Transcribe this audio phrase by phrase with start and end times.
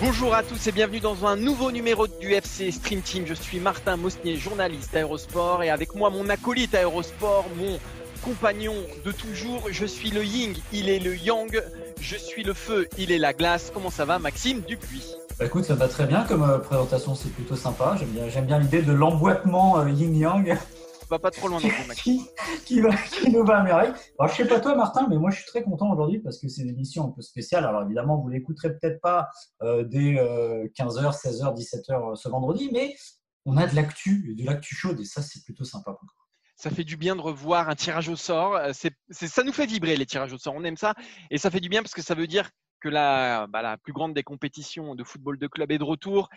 [0.00, 3.24] Bonjour à tous et bienvenue dans un nouveau numéro du FC Stream Team.
[3.26, 7.78] Je suis Martin Mosnier, journaliste aérosport et avec moi mon acolyte aérosport, mon
[8.22, 8.74] compagnon
[9.04, 9.68] de toujours.
[9.70, 11.62] Je suis le Ying, il est le Yang.
[12.00, 13.70] Je suis le feu, il est la glace.
[13.74, 15.16] Comment ça va, Maxime Dupuis?
[15.38, 17.96] Bah écoute, ça va très bien comme euh, présentation, c'est plutôt sympa.
[17.98, 20.56] J'aime bien, bien l'idée de l'emboîtement euh, yin-yang.
[21.12, 22.22] Va pas trop loin non plus, Maxime.
[22.64, 23.92] qui, va, qui nous va à merveille.
[24.18, 26.48] Alors, je sais pas toi, Martin, mais moi, je suis très content aujourd'hui parce que
[26.48, 27.66] c'est une émission un peu spéciale.
[27.66, 29.28] Alors, évidemment, vous l'écouterez peut-être pas
[29.62, 32.96] euh, dès 15h, 16h, 17h ce vendredi, mais
[33.44, 35.94] on a de l'actu, de l'actu chaude et ça, c'est plutôt sympa
[36.56, 38.54] ça fait du bien de revoir un tirage au sort.
[38.54, 40.54] Euh, c'est, ça nous fait vibrer les tirages au sort.
[40.56, 40.94] On aime ça
[41.30, 42.48] et ça fait du bien parce que ça veut dire
[42.80, 46.30] que la, bah, la plus grande des compétitions de football de club est de retour.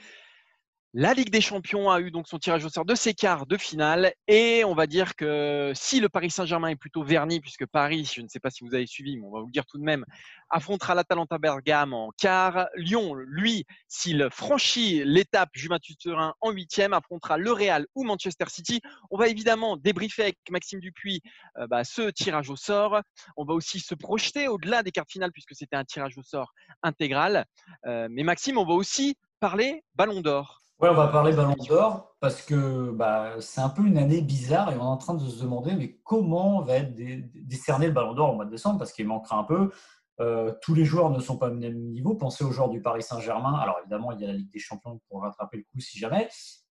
[0.97, 3.57] La Ligue des Champions a eu donc son tirage au sort de ses quarts de
[3.57, 8.09] finale et on va dire que si le Paris Saint-Germain est plutôt verni puisque Paris,
[8.15, 9.77] je ne sais pas si vous avez suivi, mais on va vous le dire tout
[9.77, 10.05] de même,
[10.49, 12.69] affrontera l'Atalanta Bergame en quart.
[12.77, 18.79] Lyon, lui, s'il franchit l'étape Juventus Turin en huitième, affrontera le Real ou Manchester City.
[19.11, 21.21] On va évidemment débriefer avec Maxime Dupuis
[21.57, 23.01] euh, bah, ce tirage au sort.
[23.35, 26.53] On va aussi se projeter au-delà des quarts finales puisque c'était un tirage au sort
[26.83, 27.43] intégral.
[27.85, 30.64] Euh, mais Maxime, on va aussi parler Ballon d'Or.
[30.81, 34.73] Ouais, on va parler Ballon d'Or parce que bah, c'est un peu une année bizarre
[34.73, 38.13] et on est en train de se demander mais comment va être décerné le Ballon
[38.13, 38.79] d'Or au mois de décembre?
[38.79, 39.71] Parce qu'il manquera un peu.
[40.19, 42.15] Euh, tous les joueurs ne sont pas au même niveau.
[42.15, 43.53] Pensez aux joueurs du Paris Saint-Germain.
[43.53, 46.27] Alors évidemment, il y a la Ligue des Champions pour rattraper le coup si jamais.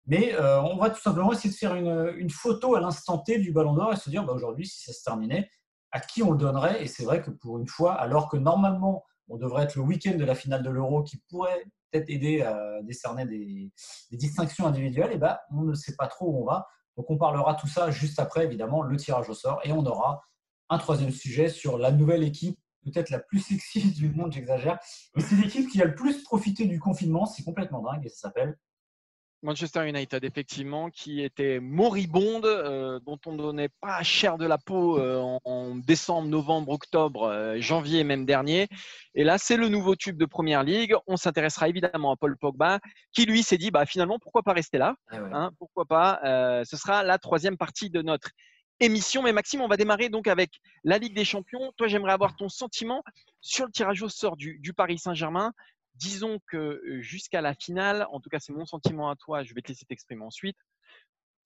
[0.06, 3.52] Mais euh, on va tout simplement essayer de faire une, photo à l'instant T du
[3.52, 5.48] Ballon d'Or et se dire bah, aujourd'hui, si ça se terminait,
[5.92, 6.82] à qui on le donnerait?
[6.82, 10.16] Et c'est vrai que pour une fois, alors que normalement, on devrait être le week-end
[10.16, 13.70] de la finale de l'Euro qui pourrait aider à décerner des,
[14.12, 16.66] distinctions individuelles, et ben, on ne sait pas trop où on va.
[16.96, 19.60] Donc on parlera tout ça juste après, évidemment, le tirage au sort.
[19.64, 20.22] Et on aura
[20.70, 24.78] un troisième sujet sur la nouvelle équipe, peut-être la plus sexy du monde, j'exagère.
[25.14, 28.28] Mais c'est l'équipe qui a le plus profité du confinement, c'est complètement dingue, et ça
[28.28, 28.58] s'appelle
[29.44, 34.56] Manchester United, effectivement, qui était moribonde, euh, dont on ne donnait pas cher de la
[34.56, 38.68] peau euh, en, décembre, novembre, octobre, euh, janvier même dernier.
[39.14, 40.94] Et là, c'est le nouveau tube de Première Ligue.
[41.06, 42.80] On s'intéressera évidemment à Paul Pogba,
[43.12, 46.20] qui lui s'est dit, bah, finalement, pourquoi pas rester là ah hein, Pourquoi pas
[46.64, 48.30] Ce sera la troisième partie de notre
[48.80, 49.22] émission.
[49.22, 51.72] Mais Maxime, on va démarrer donc avec la Ligue des Champions.
[51.76, 53.04] Toi, j'aimerais avoir ton sentiment
[53.40, 55.52] sur le tirage au sort du Paris Saint-Germain
[55.94, 59.62] disons que jusqu'à la finale, en tout cas c'est mon sentiment à toi, je vais
[59.62, 60.56] te laisser t'exprimer ensuite,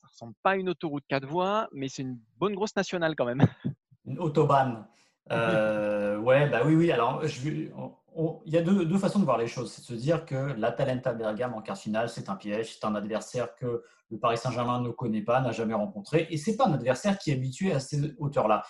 [0.02, 3.14] ça ne ressemble pas à une autoroute 4 voies, mais c'est une bonne grosse nationale
[3.16, 3.42] quand même.
[4.04, 4.86] Une autobahn.
[5.30, 6.90] Euh, ouais, bah oui, oui.
[6.90, 9.72] Alors, il y a deux, façons de voir les choses.
[9.72, 12.94] C'est de se dire que l'Atalanta Bergame en quart finale, c'est un piège, c'est un
[12.94, 16.72] adversaire que le Paris Saint-Germain ne connaît pas, n'a jamais rencontré, et c'est pas un
[16.72, 18.64] adversaire qui est habitué à ces hauteurs-là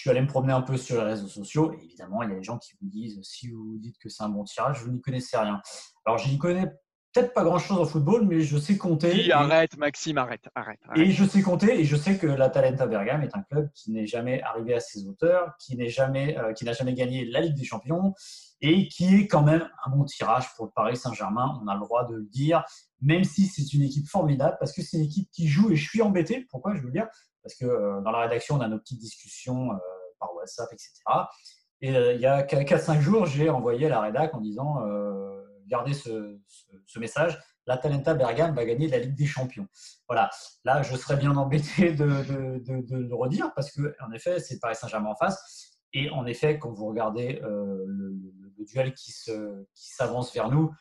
[0.00, 1.74] je suis allé me promener un peu sur les réseaux sociaux.
[1.74, 4.22] Et évidemment, il y a des gens qui vous disent si vous dites que c'est
[4.22, 5.60] un bon tirage, vous n'y connaissez rien.
[6.06, 6.72] Alors, je n'y connais
[7.12, 9.30] peut-être pas grand-chose en football, mais je sais compter.
[9.30, 13.22] arrête, Maxime, arrête, arrête, Et je sais compter, et je sais que la Talenta Bergame
[13.24, 16.64] est un club qui n'est jamais arrivé à ses hauteurs, qui n'est jamais, euh, qui
[16.64, 18.14] n'a jamais gagné la Ligue des Champions,
[18.62, 21.60] et qui est quand même un bon tirage pour le Paris Saint-Germain.
[21.62, 22.64] On a le droit de le dire,
[23.02, 25.86] même si c'est une équipe formidable, parce que c'est une équipe qui joue, et je
[25.86, 26.46] suis embêté.
[26.48, 26.74] Pourquoi?
[26.74, 27.06] Je veux dire
[27.42, 29.76] parce que euh, dans la rédaction, on a nos petites discussions euh,
[30.18, 30.92] par WhatsApp, etc.
[31.80, 34.82] Et euh, il y a 4-5 jours, j'ai envoyé à la rédac en disant
[35.66, 36.36] gardez ce,
[36.98, 39.68] message, la Talenta Bergame va gagner la Ligue des Champions.
[40.08, 40.28] Voilà,
[40.64, 45.10] là, je serais bien embêté de, le redire parce que, en effet, c'est Paris Saint-Germain
[45.10, 45.78] en face.
[45.92, 49.12] Et en effet, quand vous regardez le, duel qui
[49.74, 50.72] s'avance vers nous,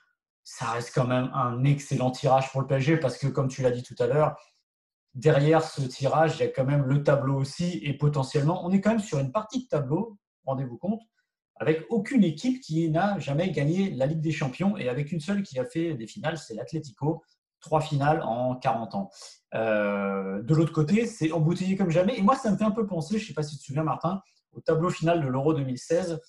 [0.44, 3.72] ça reste quand même un excellent tirage pour le PSG parce que, comme tu l'as
[3.72, 4.36] dit tout à l'heure,
[5.16, 8.82] derrière ce tirage, il y a quand même le tableau aussi et potentiellement, on est
[8.82, 11.02] quand même sur une partie de tableau, rendez-vous compte,
[11.60, 15.44] avec aucune équipe qui n'a jamais gagné la Ligue des Champions et avec une seule
[15.44, 17.22] qui a fait des finales, c'est l'Atlético,
[17.60, 19.10] trois finales en 40 ans.
[19.56, 22.18] Euh, de l'autre côté, c'est embouteillé comme jamais.
[22.18, 23.66] Et moi, ça me fait un peu penser, je ne sais pas si tu te
[23.66, 24.22] souviens, Martin,
[24.54, 26.22] au tableau final de l'Euro 2016,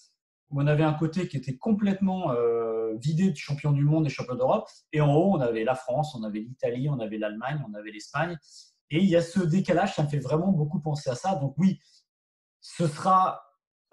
[0.51, 4.11] où on avait un côté qui était complètement euh, vidé de champions du monde et
[4.11, 4.69] champions d'Europe.
[4.93, 7.93] Et en haut, on avait la France, on avait l'Italie, on avait l'Allemagne, on avait
[7.93, 8.37] l'Espagne.
[8.91, 11.37] Et il y a ce décalage, ça me fait vraiment beaucoup penser à ça.
[11.37, 11.81] Donc oui,
[12.61, 13.43] ce sera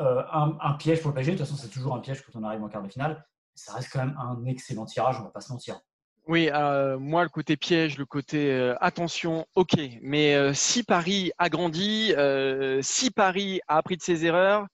[0.02, 1.34] euh, un, piège pour le PSG.
[1.34, 3.26] De toute façon, c'est toujours un piège quand on arrive en quart de finale.
[3.56, 5.80] Ça reste quand même un excellent tirage, on va pas se mentir.
[6.28, 9.80] Oui, euh, moi, le côté piège, le côté euh, attention, ok.
[10.02, 12.14] Mais si Paris a grandi,
[12.82, 14.68] si Paris a appris de ses erreurs,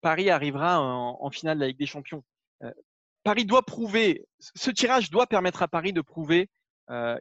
[0.00, 2.24] Paris arrivera en, finale de la Ligue des Champions.
[3.22, 6.48] Paris doit prouver, ce tirage doit permettre à Paris de prouver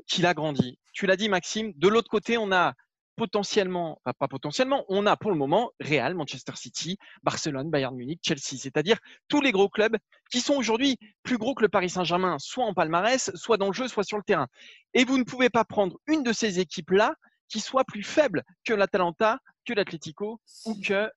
[0.07, 0.77] qu'il a grandi.
[0.93, 1.73] Tu l'as dit, Maxime.
[1.75, 2.73] De l'autre côté, on a
[3.15, 8.19] potentiellement, enfin pas potentiellement, on a pour le moment Real, Manchester City, Barcelone, Bayern Munich,
[8.23, 8.97] Chelsea, c'est-à-dire
[9.27, 9.95] tous les gros clubs
[10.31, 13.73] qui sont aujourd'hui plus gros que le Paris Saint-Germain, soit en palmarès, soit dans le
[13.73, 14.47] jeu, soit sur le terrain.
[14.93, 17.13] Et vous ne pouvez pas prendre une de ces équipes-là
[17.47, 21.09] qui soit plus faible que l'Atalanta, que l'Atlético ou que.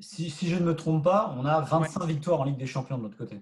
[0.00, 3.04] Si, je ne me trompe pas, on a 25 victoires en Ligue des Champions de
[3.04, 3.40] l'autre côté.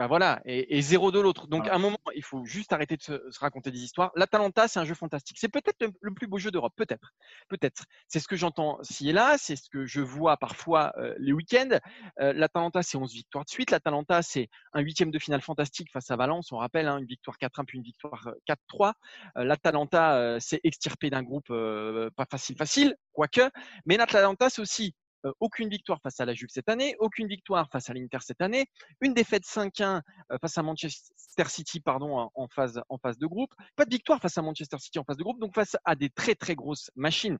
[0.00, 1.46] Bah voilà, et, zéro de l'autre.
[1.46, 4.12] Donc à un moment, il faut juste arrêter de se, raconter des histoires.
[4.16, 5.36] L'Atalanta, c'est un jeu fantastique.
[5.38, 7.12] C'est peut-être le, plus beau jeu d'Europe, peut-être.
[7.50, 7.84] Peut-être.
[8.08, 11.34] C'est ce que j'entends ci et là, c'est ce que je vois parfois euh, les
[11.34, 11.78] week-ends.
[12.18, 13.70] Euh, L'Atalanta, c'est 11 victoires de suite.
[13.72, 16.50] L'Atalanta, c'est un huitième de finale fantastique face à Valence.
[16.50, 18.94] On rappelle, hein, une victoire 4-1 puis une victoire 4-3.
[19.36, 23.42] Euh, L'Atalanta, c'est extirpé d'un groupe pas facile, facile, quoique.
[23.84, 24.94] Mais l'Atalanta, c'est aussi
[25.40, 28.66] aucune victoire face à la Juve cette année, aucune victoire face à l'Inter cette année,
[29.00, 30.00] une défaite 5-1
[30.40, 34.38] face à Manchester City pardon, en, phase, en phase de groupe, pas de victoire face
[34.38, 37.38] à Manchester City en phase de groupe, donc face à des très très grosses machines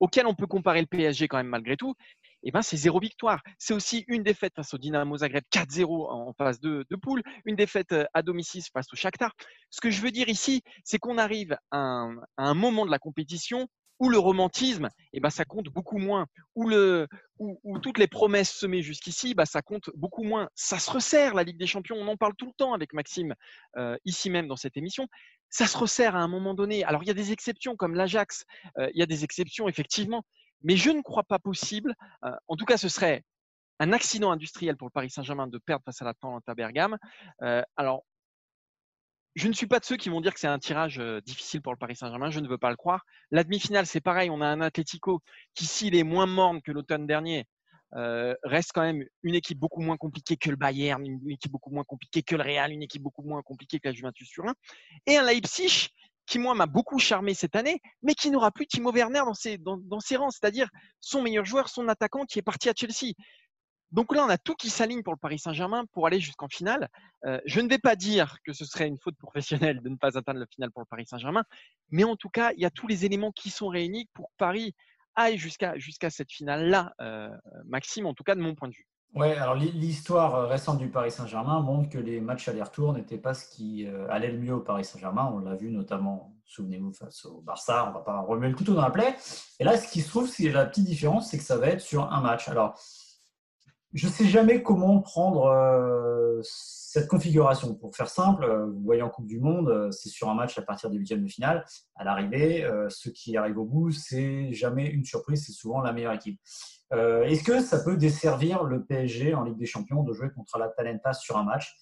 [0.00, 1.94] auxquelles on peut comparer le PSG quand même malgré tout,
[2.42, 3.42] eh ben c'est zéro victoire.
[3.58, 7.56] C'est aussi une défaite face au Dynamo Zagreb 4-0 en phase de, de, poule, une
[7.56, 9.32] défaite à domicile face au Shakhtar.
[9.70, 13.68] Ce que je veux dire ici, c'est qu'on arrive à un moment de la compétition
[13.98, 16.26] où le romantisme, eh ben, ça compte beaucoup moins.
[16.54, 17.08] Où, le,
[17.38, 20.48] où, toutes les promesses semées jusqu'ici, bah, ça compte beaucoup moins.
[20.54, 21.96] Ça se resserre, la Ligue des Champions.
[21.96, 23.34] On en parle tout le temps avec Maxime,
[23.76, 25.08] euh, ici même dans cette émission.
[25.48, 26.84] Ça se resserre à un moment donné.
[26.84, 28.44] Alors, il y a des exceptions comme l'Ajax.
[28.78, 30.22] Euh, il y a des exceptions, effectivement.
[30.62, 31.94] Mais je ne crois pas possible.
[32.24, 33.22] Euh, en tout cas, ce serait
[33.78, 36.96] un accident industriel pour le Paris Saint-Germain de perdre face à l'Atalanta Bergame.
[37.76, 38.04] alors,
[39.36, 41.72] je ne suis pas de ceux qui vont dire que c'est un tirage difficile pour
[41.72, 42.30] le Paris Saint-Germain.
[42.30, 43.04] Je ne veux pas le croire.
[43.30, 44.30] La demi-finale, c'est pareil.
[44.30, 45.20] On a un Atlético
[45.54, 47.44] qui, s'il est moins morne que l'automne dernier,
[47.92, 51.84] reste quand même une équipe beaucoup moins compliquée que le Bayern, une équipe beaucoup moins
[51.84, 54.54] compliquée que le Real, une équipe beaucoup moins compliquée que la Juventus Turin.
[55.06, 55.90] Et un Leipzig
[56.24, 59.22] qui, moi, m'a beaucoup charmé cette année, mais qui n'aura plus Timo Werner
[59.66, 60.68] dans ses rangs, c'est-à-dire
[60.98, 63.12] son meilleur joueur, son attaquant qui est parti à Chelsea.
[63.92, 66.88] Donc là, on a tout qui s'aligne pour le Paris Saint-Germain pour aller jusqu'en finale.
[67.24, 70.18] Euh, je ne vais pas dire que ce serait une faute professionnelle de ne pas
[70.18, 71.44] atteindre la finale pour le Paris Saint-Germain,
[71.90, 74.34] mais en tout cas, il y a tous les éléments qui sont réunis pour que
[74.38, 74.74] Paris
[75.14, 77.30] aille jusqu'à cette finale-là, euh,
[77.64, 78.86] Maxime, en tout cas de mon point de vue.
[79.14, 83.48] Ouais, alors l'histoire récente du Paris Saint-Germain montre que les matchs aller-retour n'étaient pas ce
[83.48, 85.32] qui euh, allait le mieux au Paris Saint-Germain.
[85.32, 87.84] On l'a vu notamment, souvenez-vous, face au Barça.
[87.86, 89.16] On ne va pas remuer le couteau dans la plaie.
[89.58, 91.80] Et là, ce qui se trouve, c'est la petite différence, c'est que ça va être
[91.80, 92.48] sur un match.
[92.48, 92.78] Alors,
[93.96, 97.74] je ne sais jamais comment prendre euh, cette configuration.
[97.74, 100.58] Pour faire simple, euh, vous voyez en Coupe du Monde, euh, c'est sur un match
[100.58, 101.64] à partir des huitièmes de finale.
[101.94, 106.12] À l'arrivée, ce qui arrive au bout, c'est jamais une surprise, c'est souvent la meilleure
[106.12, 106.38] équipe.
[106.92, 110.68] Est-ce que ça peut desservir le PSG en Ligue des Champions de jouer contre la
[110.68, 111.74] Talenta sur un match?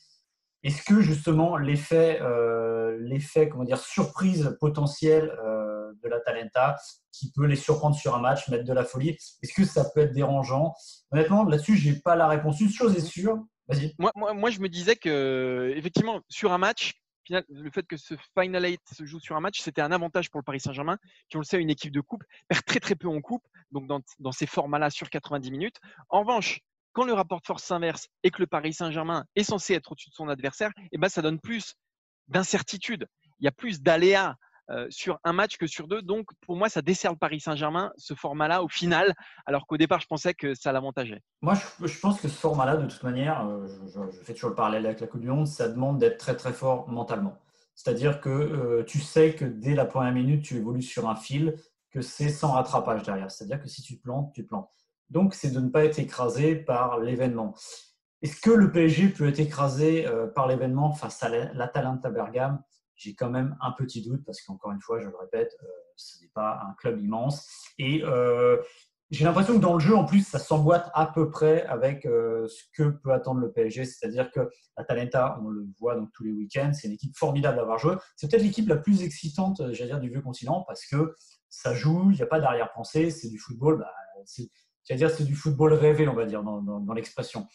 [0.62, 2.20] Est-ce que justement l'effet,
[3.00, 5.36] l'effet, comment dire, surprise potentielle
[6.04, 6.76] de la Talenta
[7.12, 9.10] qui peut les surprendre sur un match, mettre de la folie.
[9.42, 10.74] Est-ce que ça peut être dérangeant?
[11.10, 12.60] Honnêtement, là-dessus, je n'ai pas la réponse.
[12.60, 13.38] Une chose est sûre.
[13.68, 13.94] Vas-y.
[13.98, 16.92] Moi, moi, moi, je me disais que, effectivement, sur un match,
[17.30, 20.40] le fait que ce Final 8 se joue sur un match, c'était un avantage pour
[20.40, 20.98] le Paris Saint-Germain,
[21.30, 23.86] qui, on le sait, une équipe de coupe, perd très très peu en coupe, donc
[23.86, 25.76] dans, dans ces formats-là sur 90 minutes.
[26.10, 26.60] En revanche,
[26.92, 30.10] quand le rapport de force s'inverse et que le Paris Saint-Germain est censé être au-dessus
[30.10, 31.74] de son adversaire, eh ben, ça donne plus
[32.28, 33.06] d'incertitude.
[33.40, 34.36] Il y a plus d'aléas
[34.70, 36.00] euh, sur un match que sur deux.
[36.00, 40.00] Donc, pour moi, ça dessert le Paris Saint-Germain, ce format-là, au final, alors qu'au départ,
[40.00, 41.20] je pensais que ça l'avantageait.
[41.42, 41.52] Moi,
[41.82, 45.00] je, pense que ce format-là, de toute manière, euh, je, fais toujours le parallèle avec
[45.00, 47.38] la Coupe du Monde, ça demande d'être très, très fort mentalement.
[47.74, 51.56] C'est-à-dire que euh, tu sais que dès la première minute, tu évolues sur un fil,
[51.90, 53.30] que c'est sans rattrapage derrière.
[53.30, 54.70] C'est-à-dire que si tu te plantes, tu te plantes.
[55.10, 57.54] Donc, c'est de ne pas être écrasé par l'événement.
[58.22, 62.62] Est-ce que le PSG peut être écrasé par l'événement face à l'Atalanta Bergame?
[62.96, 66.20] J'ai quand même un petit doute parce qu'encore une fois, je le répète, euh, ce
[66.22, 67.46] n'est pas un club immense.
[67.78, 68.56] Et euh,
[69.10, 72.46] j'ai l'impression que dans le jeu, en plus, ça s'emboîte à peu près avec euh,
[72.48, 73.84] ce que peut attendre le PSG.
[73.84, 77.58] C'est-à-dire que la Talenta, on le voit donc tous les week-ends, c'est une équipe formidable
[77.58, 77.94] à avoir joué.
[78.16, 81.14] C'est peut-être l'équipe la plus excitante, j'allais dire, du vieux continent parce que
[81.48, 83.78] ça joue, il n'y a pas d'arrière-pensée, c'est du football.
[83.78, 87.46] Bah, dire, c'est du football rêvé, on va dire, dans l'expression.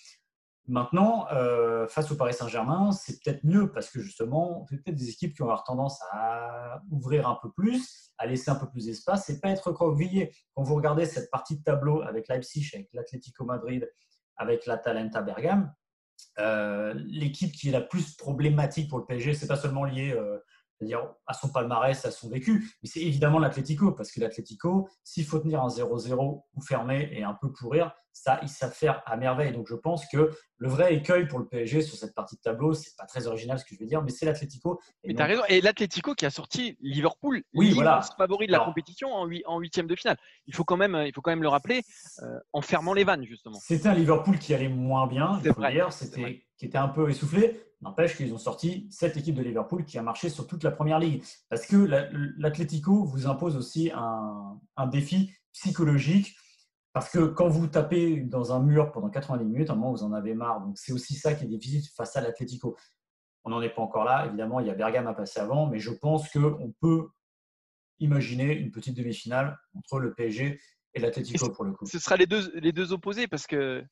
[0.69, 5.09] Maintenant, euh, face au Paris Saint-Germain, c'est peut-être mieux parce que justement, c'est peut-être des
[5.09, 8.85] équipes qui vont avoir tendance à ouvrir un peu plus, à laisser un peu plus
[8.85, 10.31] d'espace et pas être recroquevillé.
[10.53, 13.89] Quand vous regardez cette partie de tableau avec Leipzig, avec l'Atlético Madrid,
[14.37, 15.73] avec l'Atalanta Bergame,
[16.37, 20.37] euh, l'équipe qui est la plus problématique pour le PSG, c'est pas seulement lié euh,
[21.25, 22.71] à son palmarès, à son vécu.
[22.83, 27.23] Mais c'est évidemment l'Atlético, parce que l'Atlético, s'il faut tenir un 0-0 ou fermer et
[27.23, 29.53] un peu pourrir, ça, ils savent faire à merveille.
[29.53, 32.73] Donc je pense que le vrai écueil pour le PSG sur cette partie de tableau,
[32.73, 34.79] c'est pas très original ce que je veux dire, mais c'est l'Atlético.
[35.05, 35.41] Mais tu as raison.
[35.47, 38.01] Et l'Atlético qui a sorti Liverpool, oui, voilà.
[38.17, 40.17] favori de la compétition en, huitième de finale.
[40.47, 41.81] Il faut quand même, il faut quand même le rappeler,
[42.21, 43.57] euh, en fermant les vannes justement.
[43.61, 47.61] C'était un Liverpool qui allait moins bien, dire, c'était qui était un peu essoufflé.
[47.81, 50.99] N'empêche qu'ils ont sorti cette équipe de Liverpool qui a marché sur toute la première
[50.99, 51.23] ligue.
[51.49, 51.77] Parce que
[52.37, 56.35] l'Atlético vous impose aussi un, un défi psychologique
[56.93, 60.03] parce que quand vous tapez dans un mur pendant 90 minutes, à un moment, vous
[60.03, 60.61] en avez marre.
[60.61, 62.75] Donc, c'est aussi ça qui est difficile face à l'Atlético.
[63.43, 64.25] On n'en est pas encore là.
[64.25, 67.07] Évidemment, il y a Bergame à passer avant, mais je pense qu'on peut
[67.99, 70.59] imaginer une petite demi-finale entre le PSG
[70.95, 71.85] et l'Atlético pour le coup.
[71.85, 73.83] Ce sera les deux, les deux opposés parce que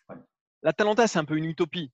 [0.63, 1.91] l'Atalanta, c'est un peu une utopie.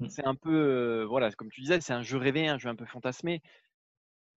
[0.00, 0.08] Mm.
[0.08, 2.76] C'est un peu, euh, voilà, comme tu disais, c'est un jeu rêvé, un jeu un
[2.76, 3.40] peu fantasmé.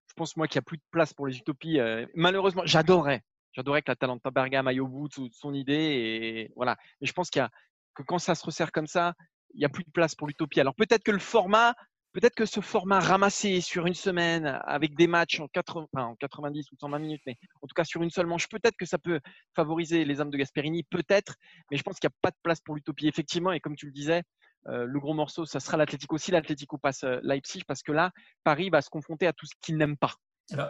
[0.09, 1.79] Je pense, moi, qu'il n'y a plus de place pour les utopies.
[1.79, 5.73] Euh, malheureusement, j'adorerais J'adorais que la Talenta Bergame aille au bout de son idée.
[5.73, 6.77] Et voilà.
[6.99, 7.49] Mais je pense qu'il y a,
[7.93, 9.13] que quand ça se resserre comme ça,
[9.53, 10.59] il n'y a plus de place pour l'utopie.
[10.59, 11.75] Alors peut-être que le format,
[12.13, 16.71] peut-être que ce format ramassé sur une semaine avec des matchs en, 80, en 90
[16.71, 19.19] ou 120 minutes, mais en tout cas sur une seule manche, peut-être que ça peut
[19.55, 21.35] favoriser les âmes de Gasperini, peut-être.
[21.69, 23.51] Mais je pense qu'il n'y a pas de place pour l'utopie, effectivement.
[23.51, 24.23] Et comme tu le disais,
[24.67, 28.11] euh, le gros morceau, ça sera l'Atlético si l'Atlético passe euh, Leipzig, parce que là,
[28.43, 30.13] Paris va se confronter à tout ce qu'il n'aime pas.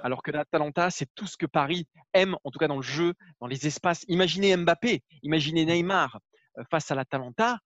[0.04, 3.14] Alors que l'Atalanta, c'est tout ce que Paris aime, en tout cas dans le jeu,
[3.40, 4.06] dans les espaces.
[4.08, 6.20] Imaginez Mbappé, imaginez Neymar
[6.58, 7.60] euh, face à l'Atalanta.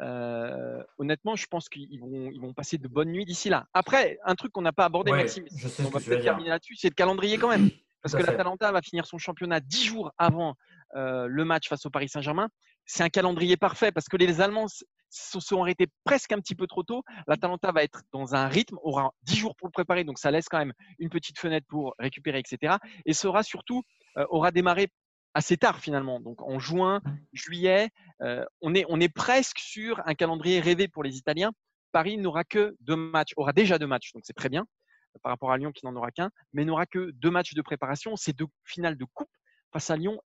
[0.00, 3.66] Euh, honnêtement, je pense qu'ils vont, ils vont passer de bonnes nuits d'ici là.
[3.72, 5.46] Après, un truc qu'on n'a pas abordé, Maxime,
[5.80, 7.70] on va peut-être terminer là-dessus, c'est le calendrier quand même.
[8.02, 10.54] Parce que l'Atalanta va finir son championnat dix jours avant
[10.94, 12.48] euh, le match face au Paris Saint-Germain.
[12.86, 14.68] C'est un calendrier parfait parce que les Allemands
[15.10, 17.02] se sont arrêtés presque un petit peu trop tôt.
[17.26, 20.48] L'Atalanta va être dans un rythme, aura 10 jours pour le préparer, donc ça laisse
[20.48, 22.76] quand même une petite fenêtre pour récupérer, etc.
[23.06, 23.82] Et sera surtout,
[24.16, 24.88] euh, aura démarré
[25.34, 27.00] assez tard finalement, donc en juin,
[27.32, 27.90] juillet.
[28.22, 31.52] Euh, on, est, on est presque sur un calendrier rêvé pour les Italiens.
[31.92, 34.66] Paris n'aura que deux matchs, aura déjà deux matchs, donc c'est très bien
[35.14, 37.62] euh, par rapport à Lyon qui n'en aura qu'un, mais n'aura que deux matchs de
[37.62, 39.30] préparation, c'est deux finales de coupe
[39.72, 40.20] face à Lyon.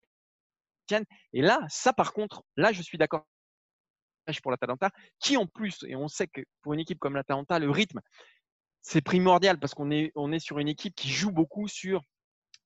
[1.33, 3.25] Et là, ça par contre, là je suis d'accord
[4.43, 7.71] pour l'Atalanta, qui en plus, et on sait que pour une équipe comme l'Atalanta, le
[7.71, 8.01] rythme,
[8.81, 12.03] c'est primordial parce qu'on est, on est sur une équipe qui joue beaucoup sur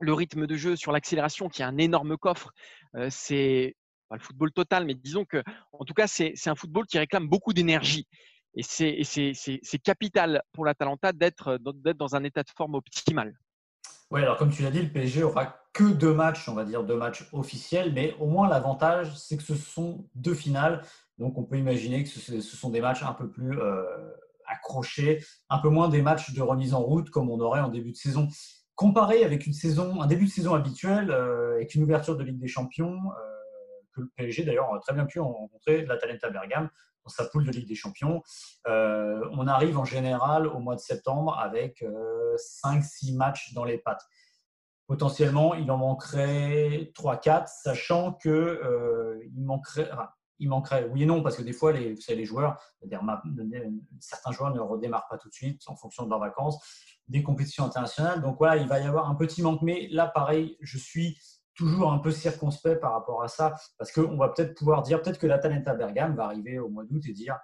[0.00, 2.52] le rythme de jeu, sur l'accélération, qui est un énorme coffre.
[2.96, 3.76] Euh, c'est
[4.08, 7.28] pas le football total, mais disons que, en tout cas, c'est un football qui réclame
[7.28, 8.06] beaucoup d'énergie.
[8.54, 13.34] Et c'est capital pour l'Atalanta d'être dans un état de forme optimal.
[14.10, 16.84] Oui, alors comme tu l'as dit, le PSG aura que deux matchs, on va dire
[16.84, 20.82] deux matchs officiels, mais au moins l'avantage, c'est que ce sont deux finales.
[21.18, 23.84] Donc on peut imaginer que ce, sont des matchs un peu plus euh,
[24.46, 27.92] accrochés, un peu moins des matchs de remise en route comme on aurait en début
[27.92, 28.28] de saison.
[28.74, 32.38] Comparé avec une saison, un début de saison habituel, euh, avec une ouverture de Ligue
[32.38, 36.68] des Champions, euh, que le PSG d'ailleurs a très bien pu rencontrer la Talenta Bergame
[37.04, 38.22] dans sa poule de Ligue des Champions.
[38.66, 41.82] on arrive en général au mois de septembre avec
[42.36, 44.04] 5-6 matchs dans les pattes
[44.88, 49.88] potentiellement, il en manquerait 3-4, sachant que il manquerait,
[50.38, 52.60] il manquerait, oui et non, parce que des fois, les, vous savez, les joueurs,
[54.00, 56.58] certains joueurs ne redémarrent pas tout de suite en fonction de leurs vacances,
[57.08, 58.20] des compétitions internationales.
[58.20, 59.62] Donc voilà, il va y avoir un petit manque.
[59.62, 61.18] Mais là, pareil, je suis
[61.54, 65.18] toujours un peu circonspect par rapport à ça, parce qu'on va peut-être pouvoir dire, peut-être
[65.18, 67.38] que la Talenta Bergame va arriver au mois d'août et dire,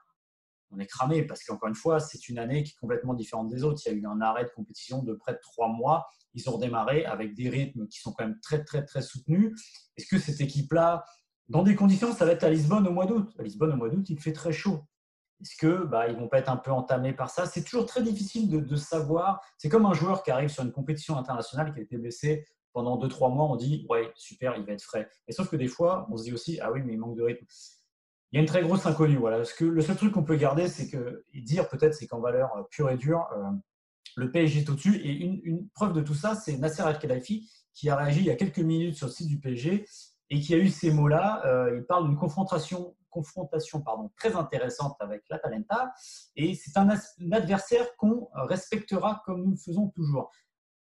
[0.70, 3.62] on est cramé, parce qu'encore une fois, c'est une année qui est complètement différente des
[3.62, 3.80] autres.
[3.84, 6.06] Il y a eu un arrêt de compétition de près de trois mois.
[6.34, 9.52] Ils ont redémarré avec des rythmes qui sont quand même très, très, très soutenus.
[9.98, 11.04] Est-ce que cette équipe-là
[11.48, 13.30] dans des conditions, ça va être à Lisbonne au mois d'août.
[13.38, 14.84] À Lisbonne au mois d'août, il fait très chaud.
[15.42, 17.46] Est-ce que bah, vont pas être un peu entamés par ça?
[17.46, 19.40] C'est toujours très difficile de, savoir.
[19.58, 22.96] C'est comme un joueur qui arrive sur une compétition internationale qui a été blessé pendant
[22.96, 23.46] 2-3 mois.
[23.46, 25.10] On dit ouais super, il va être frais.
[25.26, 27.22] Et sauf que des fois, on se dit aussi ah oui mais il manque de
[27.22, 27.44] rythme.
[28.30, 29.16] Il y a une très grosse inconnue.
[29.16, 29.42] Voilà.
[29.42, 32.62] que le seul truc qu'on peut garder, c'est que dire peut-être, c'est qu'en valeur euh,
[32.70, 33.50] pure et dure, euh,
[34.16, 34.96] le PSG est au-dessus.
[34.98, 38.26] Et une, une, preuve de tout ça, c'est Nasser El Khelaifi qui a réagi il
[38.26, 39.86] y a quelques minutes sur le site du PSG
[40.32, 41.42] et qui a eu ces mots-là.
[41.44, 45.92] Euh, il parle d'une confrontation, confrontation pardon, très intéressante avec l'Atalanta,
[46.36, 46.88] et c'est un,
[47.30, 50.30] adversaire qu'on respectera comme nous le faisons toujours.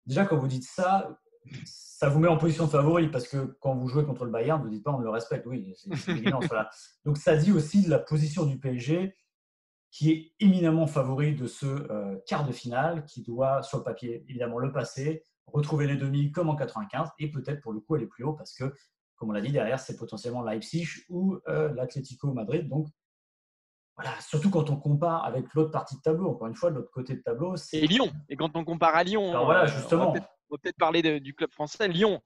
[0.06, 1.20] Déjà, quand vous dites ça,
[1.66, 4.62] ça vous met en position de favori, parce que quand vous jouez contre le Bayern,
[4.62, 5.44] vous ne dites pas on le respecte.
[5.46, 6.40] Oui, c'est évident.
[7.04, 9.14] Donc ça dit aussi de la position du PSG
[9.90, 14.58] qui est éminemment favori de ce quart de finale, qui doit, sur le papier, évidemment,
[14.58, 18.24] le passer, retrouver les demi comme en 95 et peut-être pour le coup aller plus
[18.24, 18.74] haut parce que,
[19.16, 22.68] comme on l'a dit, derrière, c'est potentiellement Leipzig ou l'Atlético Madrid.
[22.68, 22.88] Donc,
[23.96, 26.30] voilà, surtout quand on compare avec l'autre partie de tableau.
[26.30, 27.78] Encore une fois, de l'autre côté de tableau, c'est.
[27.78, 28.10] Et Lyon.
[28.28, 30.10] Et quand on compare à Lyon, Alors voilà, justement.
[30.10, 30.20] on va
[30.60, 31.86] peut-être parler du club français.
[31.86, 32.20] Lyon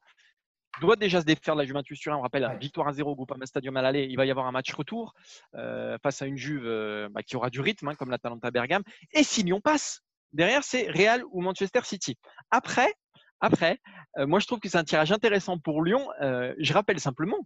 [0.80, 2.16] doit déjà se défaire de la Juventus Turin.
[2.16, 4.06] On rappelle, victoire à 0 au Groupama Stadium à l'aller.
[4.08, 5.14] Il va y avoir un match retour
[5.54, 8.82] euh, face à une Juve euh, bah, qui aura du rythme, hein, comme l'Atalanta Bergame.
[9.12, 10.02] Et si Lyon passe,
[10.32, 12.16] derrière, c'est Real ou Manchester City.
[12.50, 12.92] Après,
[13.40, 13.78] après
[14.18, 16.08] euh, moi, je trouve que c'est un tirage intéressant pour Lyon.
[16.20, 17.38] je rappelle simplement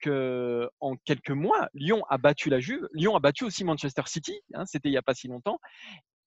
[0.00, 2.86] que en quelques mois, Lyon a battu la Juve.
[2.92, 4.38] Lyon a battu aussi Manchester City.
[4.54, 5.58] Hein, C'était il n'y a pas si longtemps.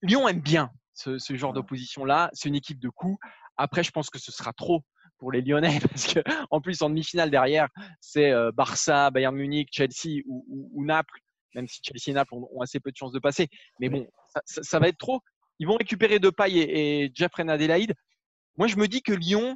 [0.01, 2.29] Lyon aime bien ce, ce genre d'opposition-là.
[2.33, 3.19] C'est une équipe de coups.
[3.57, 4.83] Après, je pense que ce sera trop
[5.19, 6.19] pour les Lyonnais parce que
[6.49, 7.67] en plus en demi-finale derrière,
[7.99, 11.19] c'est euh, Barça, Bayern Munich, Chelsea ou, Naples.
[11.55, 13.47] Même si Chelsea et Naples ont, assez peu de chances de passer,
[13.79, 14.07] mais bon,
[14.45, 15.21] ça, va être trop.
[15.57, 17.95] Ils vont récupérer Depay et, et Jeffrey Adelaide.
[18.59, 19.55] Moi, je me dis que Lyon,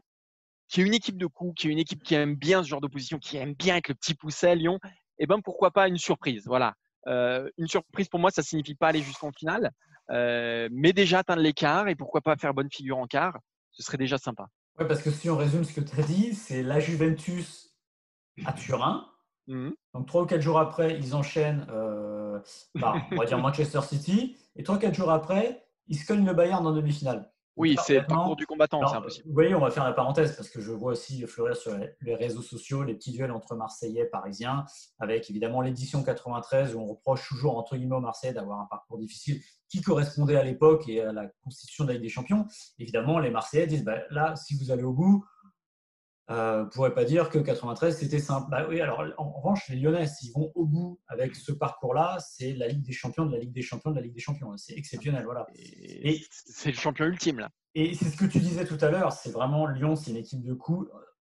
[0.70, 2.80] qui est une équipe de coups, qui est une équipe qui aime bien ce genre
[2.80, 5.98] d'opposition, qui aime bien avec le petit pousset Lyon, et eh ben pourquoi pas une
[5.98, 6.44] surprise.
[6.46, 6.74] Voilà,
[7.08, 9.72] euh, une surprise pour moi, ça signifie pas aller jusqu'en finale,
[10.12, 13.38] euh, mais déjà atteindre l'écart et pourquoi pas faire bonne figure en quart,
[13.72, 14.48] ce serait déjà sympa.
[14.80, 17.76] Oui, parce que si on résume ce que tu as dit, c'est la Juventus
[18.46, 19.06] à Turin.
[19.48, 19.72] Mmh.
[19.94, 22.40] Donc, trois ou quatre jours après, ils enchaînent, euh,
[22.76, 24.38] bah, on va dire Manchester City.
[24.56, 27.33] Et trois ou quatre jours après, ils se cognent le Bayern en demi-finale.
[27.56, 29.28] Oui, c'est le parcours du combattant, c'est impossible.
[29.28, 32.16] Vous voyez, on va faire la parenthèse parce que je vois aussi fleurir sur les
[32.16, 34.66] réseaux sociaux les petits duels entre Marseillais et Parisiens,
[35.00, 38.98] avec évidemment l'édition 93 où on reproche toujours entre guillemets aux Marseillais d'avoir un parcours
[38.98, 42.46] difficile qui correspondait à l'époque et à la constitution de la Ligue des Champions.
[42.80, 45.26] Évidemment, les Marseillais disent bah, là, si vous allez au bout,
[46.30, 48.50] euh, ne pourrez pas dire que 93 c'était simple.
[48.50, 52.54] Bah oui, alors en, revanche, les Lyonnais, s'ils vont au bout avec ce parcours-là, c'est
[52.54, 54.56] la Ligue des Champions, de la Ligue des Champions, de la Ligue des Champions.
[54.58, 55.46] C'est exceptionnel, voilà.
[55.56, 57.50] Et, c'est le champion ultime là.
[57.76, 60.44] Et c'est ce que tu disais tout à l'heure, c'est vraiment Lyon, c'est une équipe
[60.44, 60.90] de coups.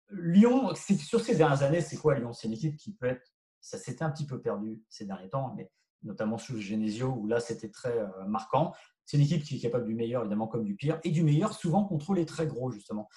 [0.10, 2.34] Lyon, sur ces dernières années, c'est quoi Lyon?
[2.34, 3.32] C'est une équipe qui peut être,
[3.62, 5.72] ça s'était un petit peu perdu ces derniers temps, mais
[6.04, 8.74] notamment sous le Genesio où là c'était très euh, marquant.
[9.06, 11.54] C'est une équipe qui est capable du meilleur évidemment comme du pire et du meilleur
[11.54, 13.08] souvent contre les très gros justement.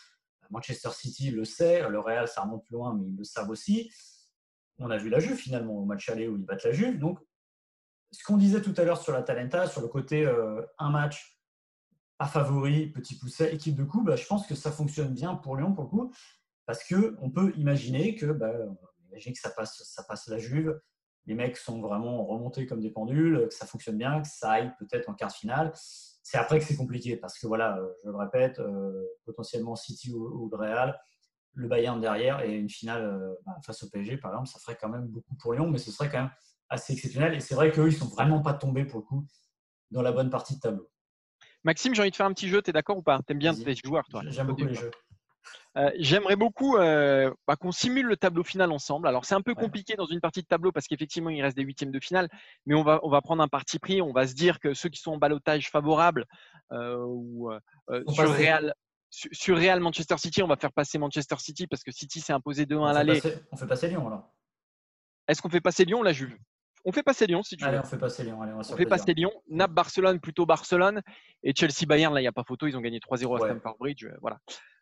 [0.51, 3.93] Manchester City le sait, le Real, ça remonte plus loin, mais ils le savent aussi.
[4.79, 6.99] On a vu la Juve finalement au match aller où ils battent la Juve.
[6.99, 7.19] Donc,
[8.11, 11.41] ce qu'on disait tout à l'heure sur la Talenta, sur le côté euh, un match,
[12.19, 15.57] pas favori, petit pousset, équipe de coup, bah, je pense que ça fonctionne bien pour
[15.57, 16.13] Lyon pour le coup,
[16.67, 18.53] parce qu'on peut imaginer que, bah,
[19.13, 20.81] que ça passe, ça passe la Juve,
[21.27, 24.73] les mecs sont vraiment remontés comme des pendules, que ça fonctionne bien, que ça aille
[24.79, 25.73] peut-être en quart de finale.
[25.75, 30.13] C'est après que c'est compliqué parce que voilà, euh, je le répète, euh, potentiellement City
[30.13, 30.99] ou, le Real,
[31.53, 34.77] le Bayern derrière et une finale euh, bah, face au PSG par exemple, ça ferait
[34.81, 36.31] quand même beaucoup pour Lyon, mais ce serait quand même
[36.69, 37.35] assez exceptionnel.
[37.35, 39.27] Et c'est vrai qu'eux, ils sont vraiment pas tombés pour le coup
[39.91, 40.91] dans la bonne partie de tableau.
[41.63, 43.21] Maxime, j'ai envie de faire un petit jeu, tu es d'accord ou pas?
[43.27, 44.91] Tu aimes bien les joueurs, toi J'aime beaucoup les jeux.
[45.77, 49.09] Euh, j'aimerais beaucoup euh, bah, qu'on simule le tableau final ensemble.
[49.09, 51.65] Alors c'est un peu compliqué dans une partie de tableau parce qu'effectivement il reste des
[51.65, 52.29] huitièmes de finale,
[52.67, 54.01] mais on va, on va prendre un parti pris.
[54.01, 56.27] On va se dire que ceux qui sont en balotage favorable
[56.73, 57.51] euh, ou
[58.09, 58.75] sur Real,
[59.11, 62.65] sur, Real Manchester City, on va faire passer Manchester City parce que City s'est imposé
[62.65, 63.21] 2-1 à l'aller.
[63.53, 64.33] On fait passer Lyon alors.
[65.27, 66.37] Est-ce qu'on fait passer Lyon la Juve?
[66.85, 68.39] On fait passer Lyon si tu Allez, on fait passer Lyon.
[68.41, 69.33] on, fait passer Lyon.
[69.49, 71.01] Nap Barcelone plutôt Barcelone
[71.43, 72.67] et Chelsea Bayern là il n'y a pas photo.
[72.67, 74.07] Ils ont gagné 3-0 à Stamford Bridge.
[74.21, 74.39] Voilà.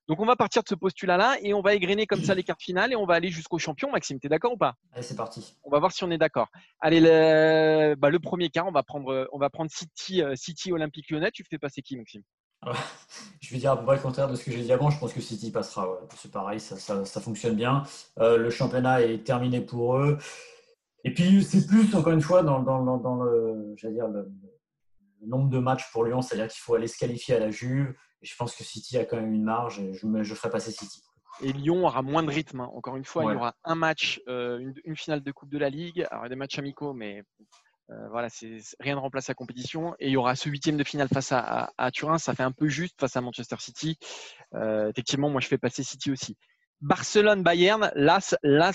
[0.09, 2.63] Donc on va partir de ce postulat-là et on va égrener comme ça les cartes
[2.63, 3.91] finales et on va aller jusqu'au champion.
[3.91, 4.75] Maxime, tu es d'accord ou pas?
[4.93, 5.57] Allez, c'est parti.
[5.63, 6.49] On va voir si on est d'accord.
[6.81, 10.73] Allez, le, bah, le premier quart, on va prendre, on va prendre City, euh, City
[10.73, 11.31] Olympique Lyonnais.
[11.33, 12.23] Tu fais passer qui, Maxime?
[13.41, 14.91] Je vais dire à peu près le contraire de ce que j'ai dit avant.
[14.91, 15.89] Je pense que City passera.
[16.17, 17.85] C'est pareil, ça, ça, fonctionne bien.
[18.19, 20.19] Euh, le championnat est terminé pour eux.
[21.05, 24.31] Et puis c'est plus, encore une fois, dans, dans, dans le, dire, le,
[25.21, 27.95] le nombre de matchs pour Lyon, c'est-à-dire qu'il faut aller se qualifier à la Juve
[28.23, 30.71] je pense que City a quand même une marge et je, me, je ferai passer
[30.71, 31.03] City.
[31.41, 32.61] Et Lyon aura moins de rythme.
[32.61, 32.71] Hein.
[32.75, 35.71] Encore une fois, il y aura un match, euh, une, finale de Coupe de la
[35.71, 36.07] Ligue.
[36.11, 37.25] Alors, il y a des matchs amicaux, mais
[37.91, 39.95] euh, voilà, c'est rien ne remplace la compétition.
[39.99, 42.19] Et il y aura ce huitième de finale face à, Turin.
[42.19, 43.97] Ça fait un peu juste face à Manchester City.
[44.55, 46.37] Euh, effectivement, moi, je fais passer City aussi.
[46.81, 48.73] Barcelone-Bayern, là, là,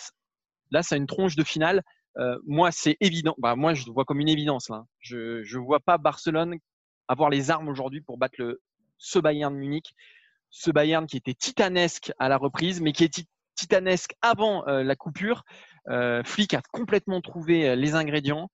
[0.72, 1.84] là, ça a une tronche de finale.
[2.46, 3.36] moi, c'est évident.
[3.38, 4.70] Bah, moi, je le vois comme une évidence.
[4.70, 4.84] Là.
[5.00, 6.58] Je ne vois pas Barcelone
[7.08, 8.62] avoir les armes aujourd'hui pour battre le,
[8.98, 9.94] ce Bayern Munich,
[10.50, 14.96] ce Bayern qui était titanesque à la reprise, mais qui est titanesque avant euh, la
[14.96, 15.44] coupure.
[15.90, 18.50] Euh, Flick a complètement trouvé euh, les ingrédients.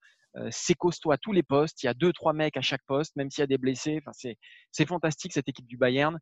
[0.49, 1.83] c'est costaud à tous les postes.
[1.83, 4.01] Il y a deux, trois mecs à chaque poste, même s'il y a des blessés.
[4.01, 4.33] Enfin,
[4.71, 6.17] c'est fantastique cette équipe du Bayern.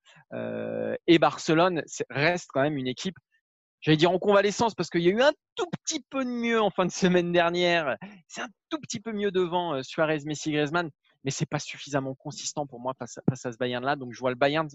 [1.07, 3.15] et Barcelone reste quand même une équipe
[3.79, 6.62] j'allais dire en convalescence parce qu'il y a eu un tout petit peu de mieux
[6.62, 7.95] en fin de semaine dernière.
[8.27, 10.89] C'est un tout petit peu mieux devant Suarez, Messi, Griezmann,
[11.23, 13.95] mais c'est pas suffisamment consistant pour moi face à, ce Bayern-là.
[13.95, 14.67] Donc je vois le Bayern,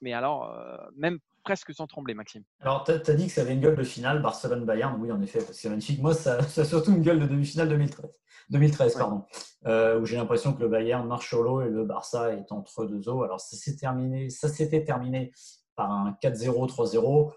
[0.00, 2.42] mais alors euh, même presque sans trembler, Maxime.
[2.60, 5.00] Alors tu as, dit que ça avait une gueule de finale, Barcelone-Bayern.
[5.00, 6.00] Oui, en effet, c'est magnifique.
[6.00, 8.10] Moi, ça, ça, a surtout une gueule de demi-finale 2013.
[8.50, 9.26] 2013, pardon,
[9.66, 12.86] euh, où j'ai l'impression que le Bayern marche sur l'eau et le Barça est entre
[12.86, 13.22] deux eaux.
[13.22, 15.32] Alors ça s'est terminé, ça s'était terminé
[15.76, 17.32] par un 4-0, 3-0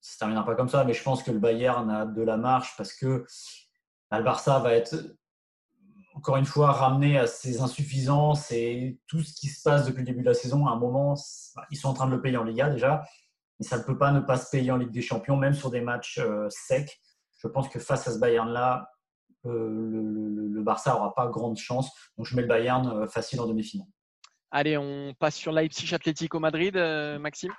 [0.00, 2.36] ça ne terminera pas comme ça, mais je pense que le Bayern a de la
[2.36, 3.26] marche parce que
[4.10, 4.94] bah, le Barça va être
[6.18, 10.06] encore une fois ramené à ses insuffisances et tout ce qui se passe depuis le
[10.06, 10.66] début de la saison.
[10.66, 11.14] À un moment,
[11.54, 13.04] bah, ils sont en train de le payer en Liga déjà,
[13.58, 15.70] mais ça ne peut pas ne pas se payer en Ligue des Champions, même sur
[15.70, 17.00] des matchs euh, secs.
[17.38, 18.90] Je pense que face à ce Bayern-là,
[19.46, 21.88] euh, le, Barça n'aura pas grande chance.
[22.16, 23.86] Donc je mets le Bayern euh, facile en demi-finale.
[24.50, 26.74] Allez, on passe sur Leipzig Atlético Madrid,
[27.20, 27.52] Maxime?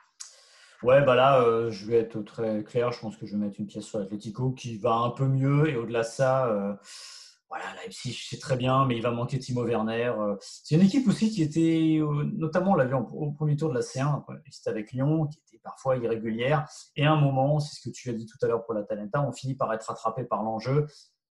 [0.82, 2.91] Ouais, bah là, euh, je vais être très clair.
[2.93, 5.69] Je pense que je vais mettre une pièce sur l'Atletico qui va un peu mieux.
[5.69, 6.74] Et au-delà de ça, euh,
[7.50, 10.14] voilà, Leipzig, c'est très bien, mais il va manquer Timo Werner.
[10.18, 10.36] Euh.
[10.40, 12.00] c'est une équipe aussi qui était,
[12.34, 15.60] notamment, on l'a vu au premier tour de la C1, c'était avec Lyon, qui était
[15.64, 16.70] parfois irrégulière.
[16.96, 18.84] Et à un moment, c'est ce que tu as dit tout à l'heure pour la
[18.84, 20.86] Talenta, on finit par être rattrapé par l'enjeu.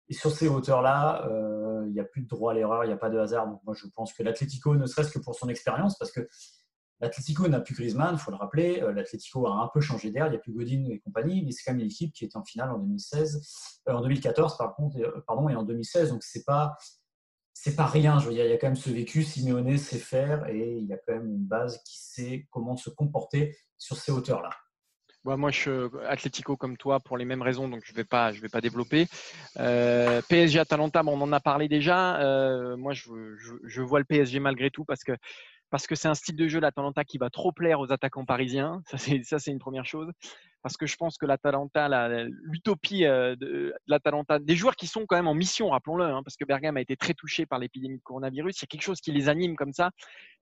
[0.07, 1.27] Et sur ces hauteurs-là,
[1.85, 3.47] il n'y a plus de droit à l'erreur, il n'y a pas de hasard.
[3.47, 6.27] Donc moi, je pense que l'Atletico, ne serait-ce que pour son expérience, parce que
[7.01, 8.81] L'Atlético n'a plus Griezmann, il faut le rappeler.
[8.81, 11.51] Euh, L'Atlético a un peu changé d'air, il n'y a plus Godin et compagnie, mais
[11.51, 14.75] c'est quand même une équipe qui était en finale en 2016, euh, en 2014 par
[14.75, 16.09] contre, euh, pardon, et en 2016.
[16.09, 16.77] Donc c'est pas
[17.53, 18.19] c'est pas rien.
[18.19, 19.23] Je veux dire, il y a quand même ce vécu.
[19.23, 22.89] Simeone sait faire et il y a quand même une base qui sait comment se
[22.89, 24.49] comporter sur ces hauteurs-là.
[25.23, 25.71] moi, je suis
[26.07, 29.07] Atlético comme toi pour les mêmes raisons, donc je ne vais, pas, vais pas développer.
[29.55, 32.75] PSG Atalanta, bon, on en a parlé déjà.
[32.77, 33.09] moi, je,
[33.63, 35.13] je, vois le PSG malgré tout parce que
[35.75, 38.81] parce que c'est un style de jeu, l'Atalanta, qui va trop plaire aux attaquants parisiens.
[38.85, 40.09] Ça, c'est, une première chose.
[40.61, 41.89] Parce que je pense que l'Atalanta,
[42.43, 46.37] l'utopie euh, de, l'Atalanta, des joueurs qui sont quand même en mission, rappelons-le, hein, parce
[46.37, 48.57] que Bergame a été très touché par l'épidémie de coronavirus.
[48.57, 49.91] Il y a quelque chose qui les anime comme ça.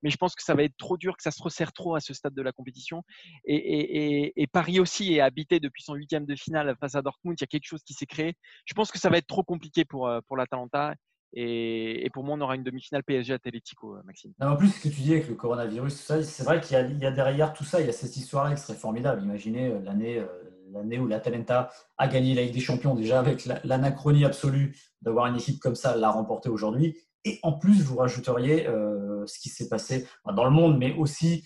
[0.04, 2.00] Mais je pense que ça va être trop dur, que ça se resserre trop à
[2.00, 3.02] ce stade de la compétition.
[3.46, 7.36] Et, Paris aussi est habité depuis son huitième de finale face à Dortmund.
[7.40, 8.36] Il y a quelque chose qui s'est créé.
[8.66, 10.94] Je pense que ça va être trop compliqué pour, euh, pour l'Atalanta.
[11.36, 14.34] Et, pour moi, on aura une demi-finale PSG Atlético, euh, Maxime.
[14.40, 17.54] en plus, ce que tu dis avec le coronavirus, c'est vrai qu'il y, a derrière
[17.54, 19.24] tout ça, il y a cette histoire-là qui serait formidable.
[19.24, 20.28] Imaginez euh, l'année euh,
[20.72, 25.36] l'année où l'Atalanta a gagné la Ligue des Champions, déjà avec l'anachronie absolue d'avoir une
[25.36, 26.98] équipe comme ça, l'a remporter aujourd'hui.
[27.26, 31.46] Et en plus, vous rajouteriez ce qui s'est passé dans le monde, mais aussi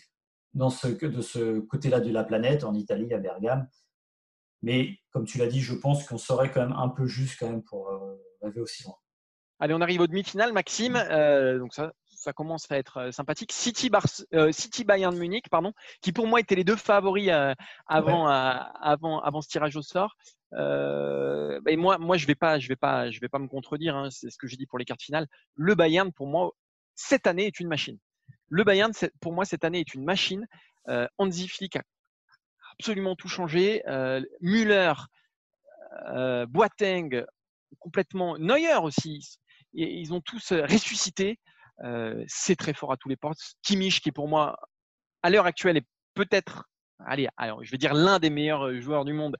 [0.53, 3.67] dans ce, de ce côté-là de la planète, en Italie, à Bergame.
[4.61, 7.49] Mais comme tu l'as dit, je pense qu'on serait quand même un peu juste quand
[7.49, 7.91] même pour
[8.41, 8.95] rêver aussi loin.
[9.59, 10.95] Allez, on arrive aux demi-finales, Maxime.
[10.95, 13.51] Euh, donc ça, ça commence à être euh, sympathique.
[13.51, 13.89] City,
[14.33, 17.31] euh, City Bayern Munich, pardon, qui pour moi étaient les deux favoris
[17.87, 20.15] avant, avant, avant ce tirage au sort.
[20.53, 23.95] et moi, moi, je vais pas, je vais pas, je vais pas me contredire.
[23.95, 25.27] Hein, c'est ce que j'ai dit pour les cartes finales.
[25.55, 26.51] Le Bayern, pour moi,
[26.95, 27.97] cette année est une machine.
[28.49, 28.91] Le Bayern,
[29.21, 30.45] pour moi, cette année est une machine.
[31.17, 31.81] Hansi Flick a
[32.79, 33.81] absolument tout changé.
[34.39, 34.93] Müller,
[36.47, 37.25] Boateng,
[37.79, 38.37] complètement.
[38.37, 39.39] Neuer aussi
[39.73, 41.39] ils ont tous euh, ressuscité.
[41.83, 43.39] Euh, c'est très fort à tous les portes.
[43.63, 44.57] Kimmich, qui pour moi,
[45.21, 46.65] à l'heure actuelle, est peut-être,
[47.05, 49.35] allez, alors, je vais dire l'un des meilleurs euh, joueurs du monde.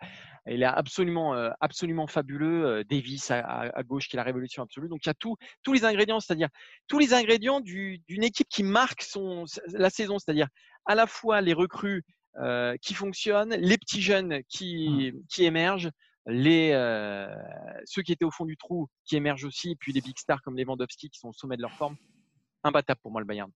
[0.50, 2.82] Il est absolument, absolument fabuleux.
[2.86, 4.88] Davis à, gauche, qui est la révolution absolue.
[4.88, 6.48] Donc il y a tous les ingrédients, c'est-à-dire
[6.88, 10.48] tous les ingrédients d'une équipe qui marque son, la saison, c'est-à-dire
[10.86, 12.06] à la fois les recrues
[12.82, 15.26] qui fonctionnent, les petits jeunes qui, mmh.
[15.28, 15.92] qui émergent,
[16.28, 17.28] les, euh,
[17.86, 20.42] ceux qui étaient au fond du trou qui émergent aussi, et puis les big stars
[20.42, 21.96] comme Lewandowski qui sont au sommet de leur forme.
[22.64, 23.50] Imbattable pour moi le Bayern.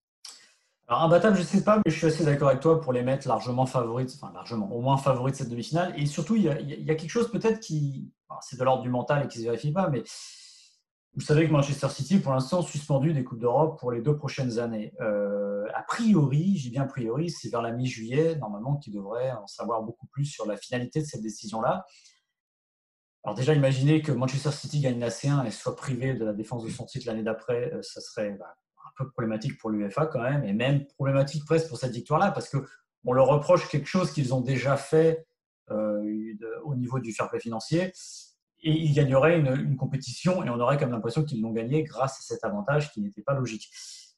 [0.88, 3.04] Alors imbattable, je ne sais pas, mais je suis assez d'accord avec toi pour les
[3.04, 5.94] mettre largement favoris, enfin largement, au moins favoris de cette demi-finale.
[5.98, 9.28] Et surtout, il y, a, quelque chose peut-être qui, c'est de l'ordre du mental et
[9.28, 10.04] qui ne se vérifie pas, mais
[11.14, 14.60] vous savez que Manchester City, pour l'instant, suspendu des Coupes d'Europe pour les deux prochaines
[14.60, 14.94] années.
[15.02, 19.48] Euh, a priori, j'ai bien a priori, c'est vers la mi-juillet, normalement, qui devrait en
[19.48, 21.86] savoir beaucoup plus sur la finalité de cette décision-là.
[23.24, 26.64] Alors déjà, imaginez que Manchester City gagne la C1 et soit privé de la défense
[26.64, 30.24] de son titre l'année d'après, euh, ça serait bah, un peu problématique pour l'UEFA quand
[30.24, 34.34] même, et même problématique presque pour cette victoire-là, parce qu'on leur reproche quelque chose qu'ils
[34.34, 35.28] ont déjà fait
[35.70, 37.94] euh, au niveau du fair play financier,
[38.64, 42.22] et ils gagneraient une, compétition, et on aurait comme l'impression qu'ils l'ont gagné grâce à
[42.24, 43.70] cet avantage qui n'était pas logique.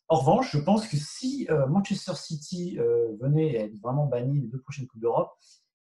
[0.08, 2.78] En revanche, je pense que si euh, Manchester City
[3.20, 5.32] venait à être vraiment banni des deux prochaines Coupes d'Europe,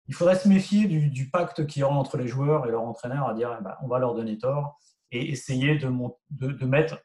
[0.08, 3.28] il faudrait se méfier du, pacte qu'il y aura entre les joueurs et leur entraîneur
[3.28, 4.78] à dire eh ben, on va leur donner tort
[5.12, 5.92] et essayer de,
[6.30, 6.98] de, mettre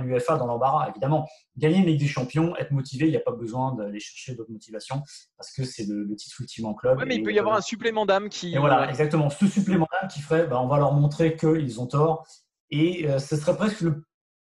[0.00, 1.28] l'UFA dans l'embarras, évidemment.
[1.58, 4.50] Gagner une Ligue des Champions, être motivé, il n'y a pas besoin d'aller chercher d'autres
[4.50, 5.02] motivations
[5.36, 6.98] parce que c'est le, titre ultime en club.
[6.98, 8.54] Oui, mais il peut y avoir un supplément d'âme qui.
[8.54, 9.28] Et voilà, exactement.
[9.28, 12.26] Ce supplément d'âme qui ferait, bah, on va leur montrer qu'ils ont tort.
[12.70, 14.04] Et euh, ce serait presque le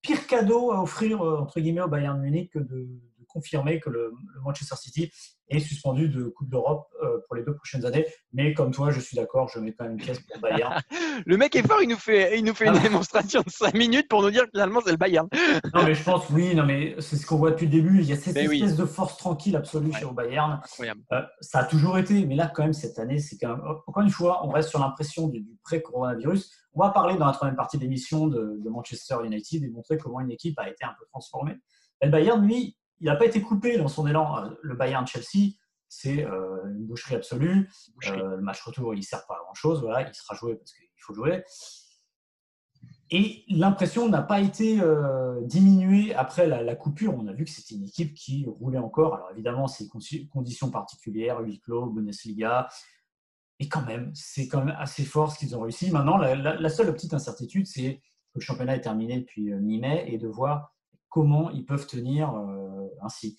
[0.02, 2.88] pire cadeau à offrir, euh, entre guillemets, au Bayern Munich que de,
[3.28, 4.12] confirmer que le,
[4.42, 5.10] Manchester City
[5.48, 8.06] est suspendu de Coupe d'Europe euh, pour les deux prochaines années.
[8.32, 10.80] Mais comme toi, je suis d'accord, je mets quand même une pièce pour Bayern.
[11.26, 12.80] le mec est fort, il nous fait, il nous fait une ah.
[12.80, 15.28] démonstration de 5 minutes pour nous dire que finalement c'est le Bayern.
[15.74, 18.00] non, mais je pense, oui, non, mais c'est ce qu'on voit depuis le début.
[18.00, 20.60] Il y a cette espèce de force tranquille absolue chez le Bayern.
[20.80, 23.64] Euh, ça a toujours été, mais là, quand même, cette année, c'est quand même.
[23.86, 26.50] Encore une fois, on reste sur l'impression du, pré-coronavirus.
[26.74, 29.96] On va parler dans la troisième partie de l'émission de, de Manchester United et montrer
[29.96, 31.56] comment une équipe a été un peu transformée.
[32.02, 34.50] Et le Bayern, lui, il n'a pas été coupé dans son élan.
[34.62, 35.54] Le Bayern-Chelsea,
[35.88, 37.70] c'est euh, une boucherie absolue.
[38.08, 39.82] Euh, le match retour, il ne sert pas à grand-chose.
[39.82, 41.44] Voilà, il sera joué parce qu'il faut jouer.
[43.10, 47.14] Et l'impression n'a pas été euh, diminuée après la, coupure.
[47.14, 49.14] On a vu que c'était une équipe qui roulait encore.
[49.14, 49.88] Alors évidemment, c'est
[50.28, 52.68] conditions particulières, huis clos, Bundesliga.
[53.58, 55.90] Et quand même, c'est quand même assez fort ce qu'ils ont réussi.
[55.90, 58.00] Maintenant, la, la seule petite incertitude, c'est que
[58.34, 60.75] le championnat est terminé depuis mi-mai et de voir
[61.08, 63.38] comment ils peuvent tenir euh, ainsi.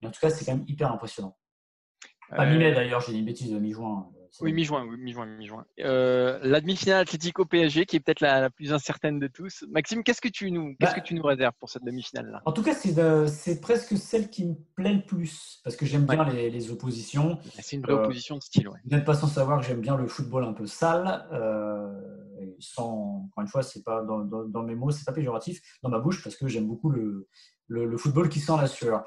[0.00, 1.36] Mais en tout cas, c'est quand même hyper impressionnant.
[2.30, 4.06] Pas mi-mai d'ailleurs, j'ai dit une bêtise de mi-juin.
[4.14, 5.64] Euh, oui, mi-juin, oui, mi-juin, mi-juin.
[5.80, 9.64] Euh, la demi-finale Atlético PSG, qui est peut-être la, plus incertaine de tous.
[9.70, 12.42] Maxime, qu'est-ce que tu nous, qu'est-ce bah, que tu nous réserves pour cette demi-finale-là?
[12.44, 16.28] En tout cas, c'est, presque celle qui me plaît le plus, parce que j'aime bien
[16.28, 17.38] les, oppositions.
[17.58, 18.78] C'est une vraie opposition de style, ouais.
[18.84, 21.26] Vous n'êtes pas sans savoir que j'aime bien le football un peu sale.
[22.60, 26.22] Sans, encore une fois, c'est pas dans, mes mots, c'est pas péjoratif dans ma bouche,
[26.22, 27.28] parce que j'aime beaucoup le,
[27.96, 29.04] football qui sent la sueur.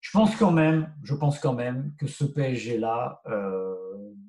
[0.00, 3.74] Je pense quand même, je pense quand même que ce PSG-là euh,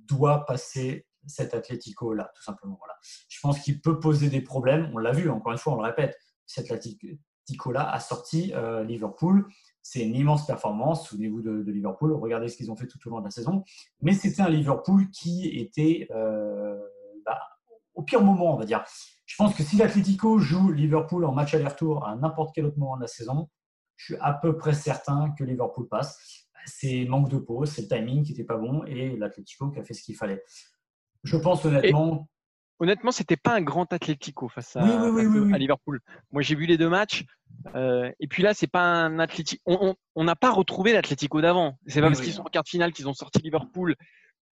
[0.08, 2.80] doit passer cet Atlético-là, tout simplement.
[3.28, 4.90] Je pense qu'il peut poser des problèmes.
[4.94, 9.48] On l'a vu, encore une fois, on le répète, cet Atlético-là a sorti euh, Liverpool.
[9.82, 11.08] C'est une immense performance.
[11.08, 12.14] Souvenez-vous de, Liverpool.
[12.14, 13.64] Regardez ce qu'ils ont fait tout au long de la saison.
[14.02, 16.80] Mais c'était un Liverpool qui était euh,
[17.26, 17.40] bah,
[17.96, 18.84] au pire moment, on va dire.
[19.26, 22.96] Je pense que si l'Atlético joue Liverpool en match aller-retour à n'importe quel autre moment
[22.96, 23.50] de la saison,
[23.96, 26.48] je suis à peu près certain que Liverpool passe.
[26.66, 29.84] C'est manque de pause, c'est le timing qui n'était pas bon et l'Atlético qui a
[29.84, 30.44] fait ce qu'il fallait.
[31.24, 32.28] Je pense honnêtement.
[32.80, 36.02] honnêtement, c'était pas un grand Atlético face à, à Liverpool.
[36.32, 37.26] Moi, j'ai vu les deux matchs.
[37.76, 39.96] Euh, et puis là, c'est pas un Atlético.
[40.16, 41.78] On n'a pas retrouvé l'Atlético d'avant.
[41.88, 43.96] C'est pas parce qu'ils sont en quart de finale qu'ils ont sorti Liverpool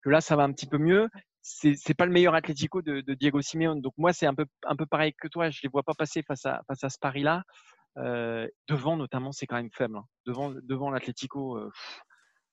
[0.01, 1.09] que là, ça va un petit peu mieux.
[1.41, 3.81] C'est pas le meilleur Atlético de, Diego Simeone.
[3.81, 5.49] Donc moi, c'est un peu, un peu pareil que toi.
[5.49, 7.43] Je les vois pas passer face à, face à ce pari-là.
[7.97, 9.97] Euh, devant, notamment, c'est quand même faible.
[9.97, 10.05] Hein.
[10.25, 11.71] Devant, devant l'Atlético, euh,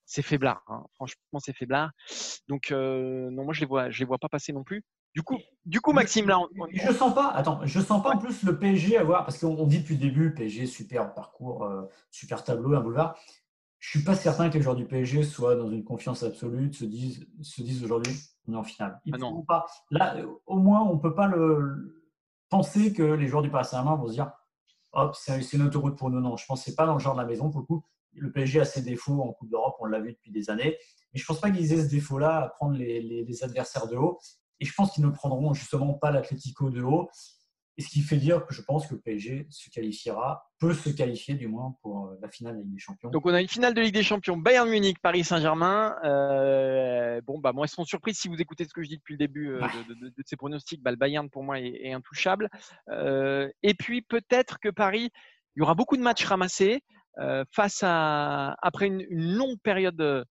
[0.05, 0.63] c'est faiblard.
[0.69, 0.85] Hein.
[0.95, 1.91] Franchement, c'est faiblard.
[2.49, 4.83] Donc, euh, non, moi, je les vois, je les vois pas passer non plus.
[5.15, 6.39] Du coup, du coup, Maxime, là,
[6.73, 7.31] je sens pas.
[7.31, 10.35] Attends, je sens pas en plus le PSG avoir parce qu'on dit depuis le début,
[10.35, 11.69] PSG super parcours,
[12.11, 13.19] super tableau, un boulevard.
[13.79, 16.85] Je suis pas certain que les joueurs du PSG soient dans une confiance absolue, se
[16.85, 18.13] disent, se disent aujourd'hui,
[18.49, 19.01] on est en finale.
[19.05, 19.67] Ils ah pas.
[19.91, 22.05] Là, au moins, on peut pas le
[22.49, 24.33] penser que les joueurs du Paris Saint-Germain vont se dire
[24.93, 26.21] hop, c'est une autoroute pour nous.
[26.21, 27.67] Non, je pense que ce n'est pas dans le genre de la maison pour le
[27.67, 27.85] coup.
[28.13, 30.77] Le PSG a ses défauts en Coupe d'Europe, on l'a vu depuis des années.
[31.13, 34.19] Mais je ne pense pas qu'ils aient ce défaut-là à prendre les, adversaires de haut.
[34.61, 37.09] Et je pense qu'ils ne prendront justement pas l'Atlético de haut.
[37.79, 40.91] Et ce qui fait dire que je pense que le PSG se qualifiera, peut se
[40.91, 43.09] qualifier du moins pour euh, la finale de Ligue des Champions.
[43.11, 45.95] Donc on a une finale de Ligue des Champions, Bayern Munich, Paris Saint-Germain.
[46.03, 49.15] Euh, bon, bah moi, ils sont surpris si vous écoutez ce que je dis depuis
[49.15, 50.83] le début euh, de, ces pronostics.
[50.83, 52.49] Bah, le Bayern, pour moi, est, intouchable.
[52.91, 55.11] et puis peut-être que Paris,
[55.55, 56.83] il y aura beaucoup de matchs ramassés
[57.53, 60.27] face à, après une longue période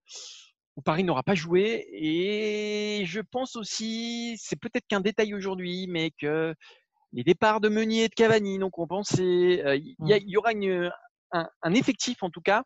[0.76, 1.86] où Paris n'aura pas joué.
[1.92, 6.54] Et je pense aussi, c'est peut-être qu'un détail aujourd'hui, mais que
[7.12, 8.58] les départs de Meunier et de Cavani.
[8.58, 10.50] Donc, on pensait, euh, il y, aura
[11.32, 12.64] un, effectif en tout cas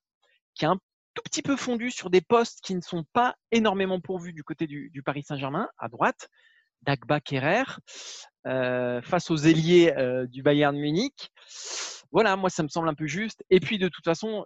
[0.54, 0.78] qui est un
[1.14, 4.66] tout petit peu fondu sur des postes qui ne sont pas énormément pourvus du côté
[4.66, 6.28] du, Paris Saint-Germain à droite.
[6.82, 7.62] Dagba Kerrer
[8.46, 11.30] euh, face aux ailiers euh, du Bayern Munich.
[12.10, 13.44] Voilà, moi ça me semble un peu juste.
[13.50, 14.44] Et puis de toute façon,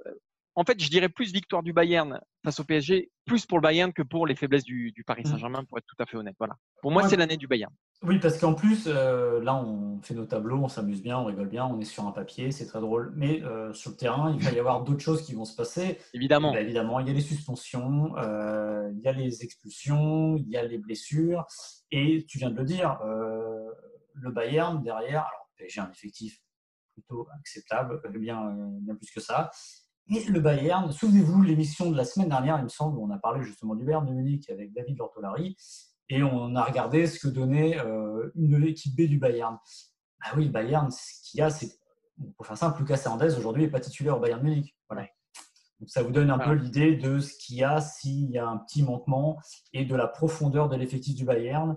[0.57, 3.93] en fait, je dirais plus victoire du Bayern face au PSG, plus pour le Bayern
[3.93, 5.31] que pour les faiblesses du, Paris mmh.
[5.31, 6.35] Saint-Germain, pour être tout à fait honnête.
[6.39, 6.57] Voilà.
[6.81, 7.73] Pour moi, c'est l'année du Bayern.
[8.03, 11.49] Oui, parce qu'en plus, euh, là, on fait nos tableaux, on s'amuse bien, on rigole
[11.49, 13.13] bien, on est sur un papier, c'est très drôle.
[13.17, 15.99] Mais euh, sur le terrain, il va y avoir d'autres choses qui vont se passer.
[16.13, 16.53] Évidemment.
[16.53, 20.59] Bah, évidemment, il y a les suspensions, euh, il y a les expulsions, il y
[20.59, 21.47] a les blessures.
[21.91, 26.39] Et tu viens de le dire, le Bayern derrière, alors j'ai un effectif
[26.93, 29.51] plutôt acceptable, bien, bien plus que ça.
[30.15, 33.19] Et le Bayern, souvenez-vous, l'émission de la semaine dernière, il me semble, où on a
[33.19, 35.57] parlé justement du Bayern de Munich avec David Lortolari,
[36.09, 39.59] et on a regardé ce que donnait euh, une de l'équipe B du Bayern.
[40.21, 41.79] Ah oui, Bayern, ce qu'il y a, c'est,
[42.37, 44.77] pour faire simple, Lucas Hernandez aujourd'hui n'est pas titulaire au Bayern Munich.
[44.89, 45.07] Voilà.
[45.81, 48.49] Donc ça vous donne un peu l'idée de ce qu'il y a s'il y a
[48.49, 49.39] un petit manquement
[49.73, 51.77] et de la profondeur de l'effectif du Bayern.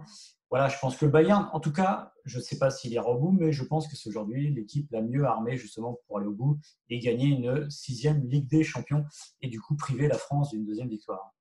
[0.49, 3.09] Voilà, je pense que le Bayern, en tout cas, je ne sais pas s'il ira
[3.09, 6.27] au bout, mais je pense que c'est aujourd'hui l'équipe la mieux armée justement pour aller
[6.27, 9.05] au bout et gagner une sixième Ligue des Champions
[9.41, 11.35] et du coup priver la France d'une deuxième victoire.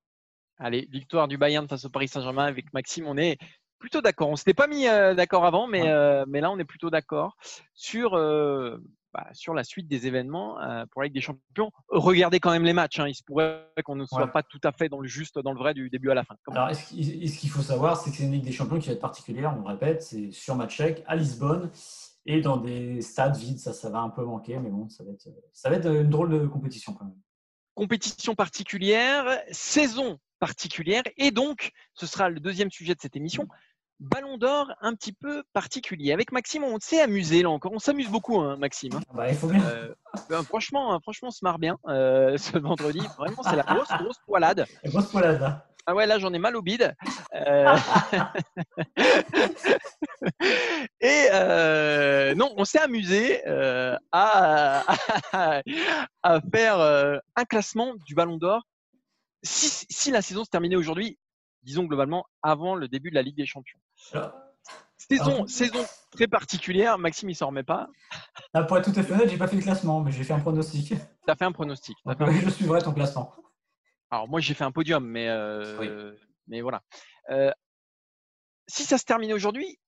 [0.59, 3.07] Allez, victoire du Bayern face au Paris Saint-Germain avec Maxime.
[3.07, 3.39] On est
[3.79, 4.29] plutôt d'accord.
[4.29, 6.91] On ne s'était pas mis euh, d'accord avant, mais, euh, mais là, on est plutôt
[6.91, 7.37] d'accord
[7.75, 8.77] sur, euh,
[9.13, 10.57] bah, sur la suite des événements
[10.91, 11.71] pour la Ligue des Champions.
[11.89, 12.99] Regardez quand même les matchs.
[12.99, 13.07] Hein.
[13.07, 15.59] Il se pourrait qu'on ne soit pas tout à fait dans le juste, dans le
[15.59, 16.35] vrai du début à la fin.
[16.49, 19.01] Alors, ce qu'il faut savoir, c'est que c'est une Ligue des Champions qui va être
[19.01, 19.55] particulière.
[19.57, 21.71] On le répète, c'est sur match à Lisbonne
[22.27, 23.61] et dans des stades vides.
[23.61, 26.11] Ça, ça va un peu manquer, mais bon, ça va être, ça va être une
[26.11, 27.17] drôle de compétition quand même.
[27.75, 33.49] Compétition particulière, saison particulière, et donc ce sera le deuxième sujet de cette émission
[34.01, 36.13] ballon d'or un petit peu particulier.
[36.13, 37.73] Avec Maxime, on s'est amusé là encore.
[37.73, 38.95] On s'amuse beaucoup, hein, Maxime.
[38.95, 39.01] Hein.
[39.15, 39.63] Bah, il faut bien.
[39.63, 39.95] Euh,
[40.31, 43.01] ben, franchement, hein, franchement, on se marre bien euh, ce vendredi.
[43.19, 44.67] Vraiment, c'est la grosse, grosse poilade.
[44.83, 45.43] La grosse poilade.
[45.43, 45.63] Hein.
[45.87, 46.95] Ah ouais, là, j'en ai mal au bide.
[47.35, 47.77] Euh,
[51.01, 51.29] et
[52.37, 53.43] non, on s'est amusé
[54.13, 54.85] à,
[55.33, 55.63] à,
[56.53, 58.67] faire un classement du ballon d'or.
[59.43, 61.19] Si, si la saison se terminait aujourd'hui,
[61.63, 63.79] disons globalement avant le début de la Ligue des Champions.
[64.97, 67.89] saison, saison très particulière, Maxime il s'en remet pas.
[68.55, 70.33] Ah, pour être tout à fait honnête, j'ai pas fait le classement, mais j'ai fait
[70.33, 70.89] un pronostic.
[70.89, 70.97] Tu
[71.31, 71.97] as fait un pronostic.
[72.07, 73.33] Je suivrai ton classement.
[74.11, 76.15] Alors moi j'ai fait un podium, mais, euh,
[76.47, 76.83] mais voilà.
[77.31, 77.51] Euh,
[78.67, 79.79] si ça se terminait aujourd'hui,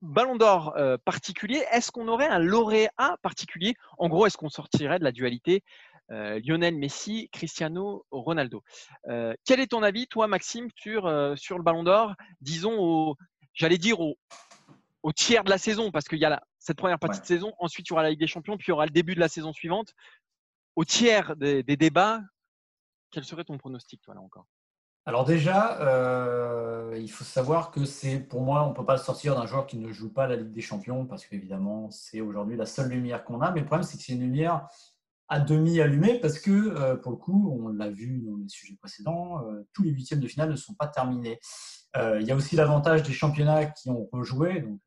[0.00, 3.74] Ballon d'or euh, particulier, est-ce qu'on aurait un lauréat particulier?
[3.98, 5.64] En gros, est-ce qu'on sortirait de la dualité?
[6.10, 8.62] Euh, Lionel Messi, Cristiano Ronaldo.
[9.08, 12.14] Euh, quel est ton avis, toi, Maxime, sur, euh, sur le Ballon d'Or?
[12.40, 13.16] Disons, au,
[13.52, 14.16] j'allais dire au,
[15.02, 17.88] au, tiers de la saison, parce qu'il y a cette première partie de saison, ensuite
[17.88, 19.28] il y aura la Ligue des Champions, puis il y aura le début de la
[19.28, 19.92] saison suivante.
[20.76, 22.22] Au tiers des, débats,
[23.10, 24.46] quel serait ton pronostic, toi, là encore?
[25.04, 25.78] Alors déjà,
[26.94, 29.78] il faut savoir que c'est pour moi, on ne peut pas sortir d'un joueur qui
[29.78, 33.40] ne joue pas la Ligue des Champions parce qu'évidemment, c'est aujourd'hui la seule lumière qu'on
[33.40, 33.50] a.
[33.50, 34.68] Mais le problème, c'est que c'est une lumière
[35.28, 38.76] à demi allumé parce que, euh, pour le coup, on l'a vu dans les sujets
[38.76, 41.38] précédents, euh, tous les huitièmes de finale ne sont pas terminés.
[41.96, 44.80] Euh, il y a aussi l'avantage des championnats qui ont rejoué, donc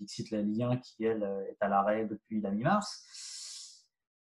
[0.00, 3.84] Dixit la Ligue 1 qui, elle, est à l'arrêt depuis la mi-mars.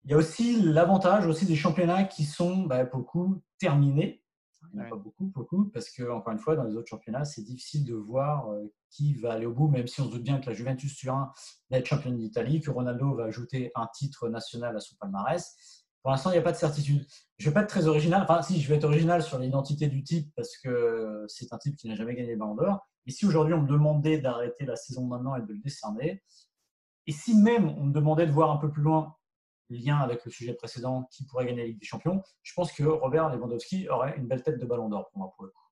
[0.06, 4.24] Il y a aussi l'avantage aussi des championnats qui sont, bah, pour le coup, terminés
[4.74, 7.26] il n'y a pas beaucoup, beaucoup, parce que, encore une fois, dans les autres championnats,
[7.26, 10.24] c'est difficile de voir euh, qui va aller au bout, même si on se doute
[10.24, 11.32] bien que la Juventus Turin
[11.70, 15.56] va être championne d'Italie, que Ronaldo va ajouter un titre national à son palmarès.
[16.02, 17.06] Pour l'instant, il n'y a pas de certitude.
[17.38, 18.24] Je ne vais pas être très original.
[18.24, 21.76] Enfin, si, je vais être original sur l'identité du type, parce que c'est un type
[21.76, 22.88] qui n'a jamais gagné le Ballon d'Or.
[23.06, 26.24] Et si aujourd'hui on me demandait d'arrêter la saison maintenant et de le décerner,
[27.08, 29.16] et si même on me demandait de voir un peu plus loin
[29.70, 32.84] lien avec le sujet précédent, qui pourrait gagner la Ligue des Champions, je pense que
[32.84, 35.64] Robert Lewandowski aurait une belle tête de ballon d'or pour moi, pour le coup.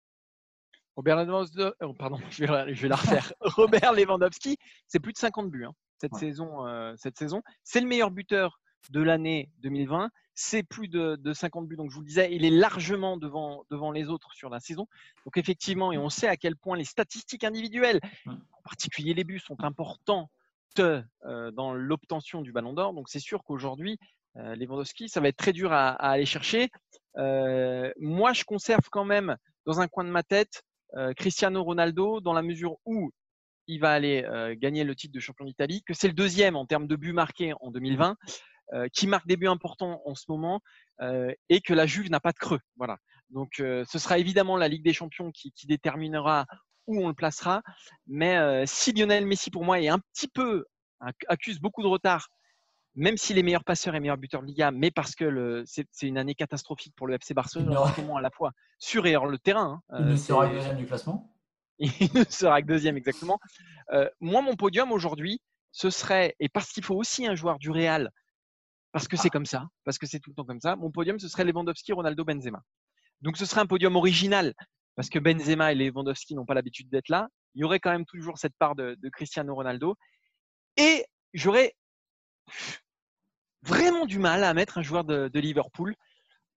[0.96, 3.34] Robert Lewandowski, oh, pardon, je vais, la refaire.
[3.42, 4.58] Robert Lewandowski,
[4.88, 7.42] c'est plus de 50 buts hein, cette, saison, euh, cette saison.
[7.64, 10.10] C'est le meilleur buteur de l'année 2020.
[10.34, 11.76] C'est plus de, 50 buts.
[11.76, 14.88] Donc, je vous le disais, il est largement devant, devant les autres sur la saison.
[15.26, 19.40] Donc, effectivement, et on sait à quel point les statistiques individuelles, en particulier les buts,
[19.40, 20.30] sont importants
[20.76, 22.94] dans l'obtention du ballon d'or.
[22.94, 23.98] Donc c'est sûr qu'aujourd'hui,
[24.38, 26.70] euh, Lewandowski, ça va être très dur à, aller chercher.
[27.18, 30.64] Euh, moi, je conserve quand même dans un coin de ma tête
[31.18, 33.12] Cristiano Ronaldo dans la mesure où
[33.68, 34.26] il va aller
[34.58, 37.52] gagner le titre de champion d'Italie, que c'est le deuxième en termes de buts marqués
[37.60, 38.16] en 2020,
[38.94, 40.62] qui marque des buts importants en ce moment
[41.02, 42.62] et que la Juve n'a pas de creux.
[42.78, 42.98] Voilà.
[43.30, 46.46] Donc ce sera évidemment la Ligue des Champions qui, qui déterminera
[46.88, 47.62] où on le placera.
[48.08, 50.66] Mais euh, si Lionel Messi, pour moi, est un petit peu,
[51.28, 52.30] accuse beaucoup de retard,
[52.96, 56.18] même s'il est meilleur passeur et meilleur buteur de Liga, mais parce que c'est une
[56.18, 59.82] année catastrophique pour le FC Barcelone, à la fois sur et hors le terrain.
[59.90, 61.34] Hein, il ne euh, sera que deuxième du classement.
[61.80, 63.40] il ne sera que deuxième, exactement.
[63.92, 65.40] Euh, moi, mon podium aujourd'hui,
[65.72, 68.10] ce serait, et parce qu'il faut aussi un joueur du Real,
[68.92, 69.32] parce que c'est ah.
[69.32, 71.94] comme ça, parce que c'est tout le temps comme ça, mon podium, ce serait Lewandowski,
[71.94, 72.64] Ronaldo, Benzema.
[73.22, 74.56] Donc ce serait un podium original
[74.98, 77.30] parce que Benzema et Lewandowski n'ont pas l'habitude d'être là.
[77.54, 79.96] Il y aurait quand même toujours cette part de, Cristiano Ronaldo.
[80.76, 81.76] Et j'aurais
[83.62, 85.96] vraiment du mal à mettre un joueur de, Liverpool,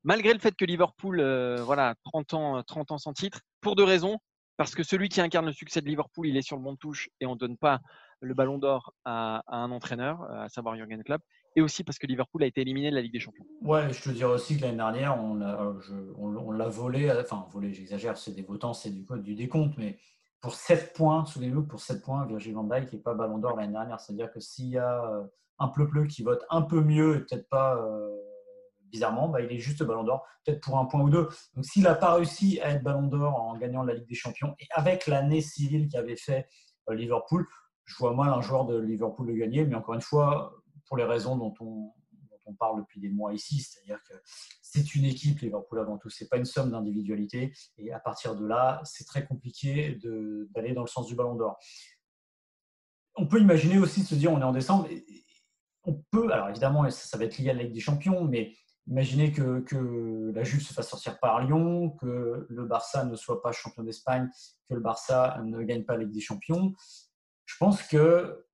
[0.05, 3.85] malgré le fait que Liverpool, euh, voilà, 30 ans, 30 ans sans titre, pour deux
[3.85, 4.17] raisons.
[4.57, 6.79] Parce que celui qui incarne le succès de Liverpool, il est sur le bon de
[6.79, 7.81] touche et on ne donne pas
[8.21, 11.23] le ballon d'or à, un entraîneur, à savoir Jurgen Klopp
[11.57, 13.45] et aussi parce que Liverpool a été éliminé de la Ligue des Champions.
[13.63, 18.33] Ouais, je te dirais aussi que l'année dernière, on l'a, volé, enfin volé, j'exagère, c'est
[18.33, 19.99] des votants, c'est du du décompte, mais
[20.41, 23.73] pour 7 points, souvenez-vous, pour 7 points, Virgil van Dijk n'est pas ballon d'or l'année
[23.73, 24.01] dernière.
[24.01, 25.25] C'est-à-dire que s'il y a euh,
[25.59, 28.17] un pleu-pleu qui vote un peu mieux et peut-être pas euh,
[28.91, 31.29] bizarrement, bah, il est juste ballon d'or, peut-être pour un point ou deux.
[31.55, 34.55] Donc s'il n'a pas réussi à être ballon d'or en gagnant la Ligue des Champions
[34.59, 36.49] et avec l'année civile qu'avait fait
[36.89, 37.47] euh, Liverpool,
[37.85, 39.65] je vois mal un joueur de Liverpool le gagner.
[39.67, 40.55] Mais encore une fois,
[40.91, 41.95] pour les raisons dont on,
[42.59, 44.15] parle depuis des mois ici, c'est-à-dire que
[44.61, 48.45] c'est une équipe, Liverpool avant tout, c'est pas une somme d'individualité, et à partir de
[48.45, 49.97] là, c'est très compliqué
[50.53, 51.57] d'aller dans le sens du ballon d'or.
[53.15, 54.89] On peut imaginer aussi se dire, on est en décembre,
[55.85, 58.53] on peut, alors évidemment, ça, va être lié à la Ligue des Champions, mais
[58.89, 63.41] imaginez que, que, la Juve se fasse sortir par Lyon, que le Barça ne soit
[63.43, 64.29] pas champion d'Espagne,
[64.69, 66.75] que le Barça ne gagne pas la Ligue des Champions.
[67.47, 68.45] Je pense que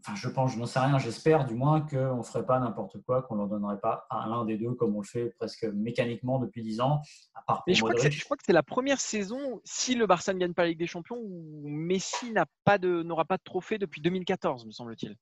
[0.00, 3.02] Enfin, je pense, je n'en sais rien, j'espère du moins qu'on ne ferait pas n'importe
[3.02, 5.64] quoi, qu'on ne leur donnerait pas à l'un des deux comme on le fait presque
[5.64, 7.02] mécaniquement depuis 10 ans.
[7.34, 7.80] À part je,
[8.24, 10.86] crois que c'est la première saison, si le Barça ne gagne pas la Ligue des
[10.86, 15.16] Champions, où Messi n'aura pas, de, pas de trophée depuis 2014, me semble-t-il.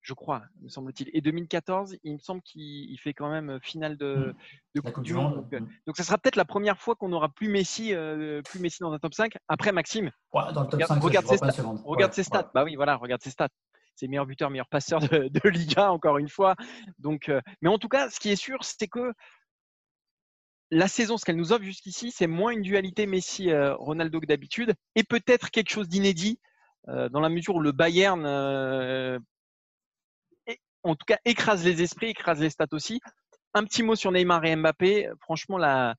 [0.00, 1.10] Je crois, me semble-t-il.
[1.12, 4.34] Et 2014, il me semble qu'il fait quand même finale de,
[4.74, 4.80] mmh.
[4.80, 5.46] Coupe du Monde.
[5.52, 8.78] Euh, donc, ça sera peut-être la première fois qu'on n'aura plus Messi, euh, plus Messi
[8.80, 9.34] dans un top 5.
[9.48, 11.62] Après, Maxime, dans le top 5, regarde, ses, stats.
[11.84, 12.50] regarde ses stats.
[12.54, 13.48] Bah oui, voilà, regarde ses stats
[13.98, 16.54] c'est meilleur buteur, meilleur passeur de, Liga, encore une fois.
[16.98, 19.12] Donc, euh, mais en tout cas, ce qui est sûr, c'est que
[20.70, 25.02] la saison, ce qu'elle nous offre jusqu'ici, c'est moins une dualité Messi-Ronaldo que d'habitude, et
[25.02, 26.38] peut-être quelque chose d'inédit,
[26.88, 29.18] euh, dans la mesure où le Bayern, euh,
[30.84, 33.00] en tout cas, écrase les esprits, écrase les stats aussi.
[33.54, 35.10] Un petit mot sur Neymar et Mbappé.
[35.22, 35.96] Franchement, la,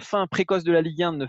[0.00, 1.26] fin précoce de la Ligue 1 ne,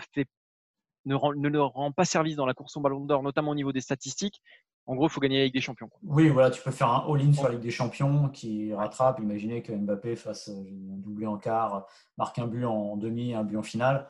[1.06, 3.72] ne, ne leur rend pas service dans la course au Ballon d'Or, notamment au niveau
[3.72, 4.42] des statistiques.
[4.88, 5.90] En gros, il faut gagner la Ligue des Champions.
[6.04, 9.20] Oui, voilà, tu peux faire un all-in sur la Ligue des Champions qui rattrape.
[9.20, 11.86] Imaginez que Mbappé fasse euh, un doublé en quart,
[12.18, 14.08] marque un but en demi, un but en finale.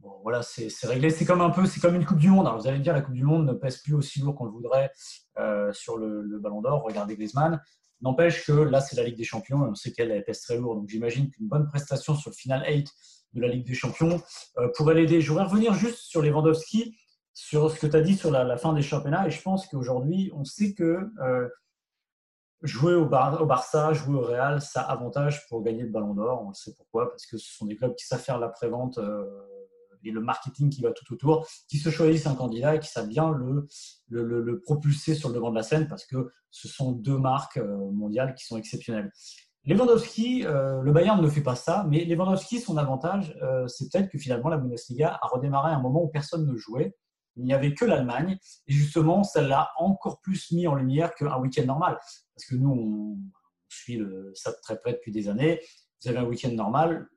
[0.00, 1.10] Bon, voilà, c'est réglé.
[1.10, 2.46] C'est comme un peu, c'est comme une Coupe du Monde.
[2.46, 4.46] Alors, vous allez me dire, la Coupe du Monde ne pèse plus aussi lourd qu'on
[4.46, 4.90] le voudrait
[5.38, 6.82] euh, sur le, Ballon d'Or.
[6.82, 7.62] Regardez Griezmann.
[8.00, 10.74] N'empêche que là, c'est la Ligue des Champions et on sait qu'elle pèse très lourd.
[10.74, 12.92] Donc, j'imagine qu'une bonne prestation sur le final 8
[13.34, 14.20] de la Ligue des Champions
[14.58, 15.20] euh, pourrait l'aider.
[15.20, 16.96] Je voudrais revenir juste sur Lewandowski
[17.34, 19.26] sur ce que tu as dit sur la, fin des championnats.
[19.26, 21.48] Et je pense qu'aujourd'hui, on sait que euh,
[22.62, 26.42] jouer au, Barça, jouer au Real, ça avantage pour gagner le ballon d'or.
[26.44, 28.98] On le sait pourquoi, parce que ce sont des clubs qui savent faire la prévente
[28.98, 29.24] euh,
[30.04, 33.06] et le marketing qui va tout autour, qui se choisissent un candidat et qui savent
[33.06, 37.56] bien le, propulser sur le devant de la scène, parce que ce sont deux marques
[37.56, 39.12] euh, mondiales qui sont exceptionnelles.
[39.64, 44.56] Le Bayern ne fait pas ça, mais Lewandowski, son avantage, c'est peut-être que finalement la
[44.56, 46.96] Bundesliga a redémarré à un moment où personne ne jouait
[47.36, 48.38] il n'y avait que l'Allemagne.
[48.66, 51.98] Et justement, ça l'a encore plus mis en lumière qu'un week-end normal.
[52.34, 53.18] Parce que nous, on
[53.68, 54.00] suit
[54.34, 55.60] ça très près depuis des années.
[56.02, 57.08] Vous avez un week-end normal,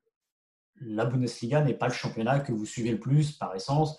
[0.81, 3.97] la Bundesliga n'est pas le championnat que vous suivez le plus par essence.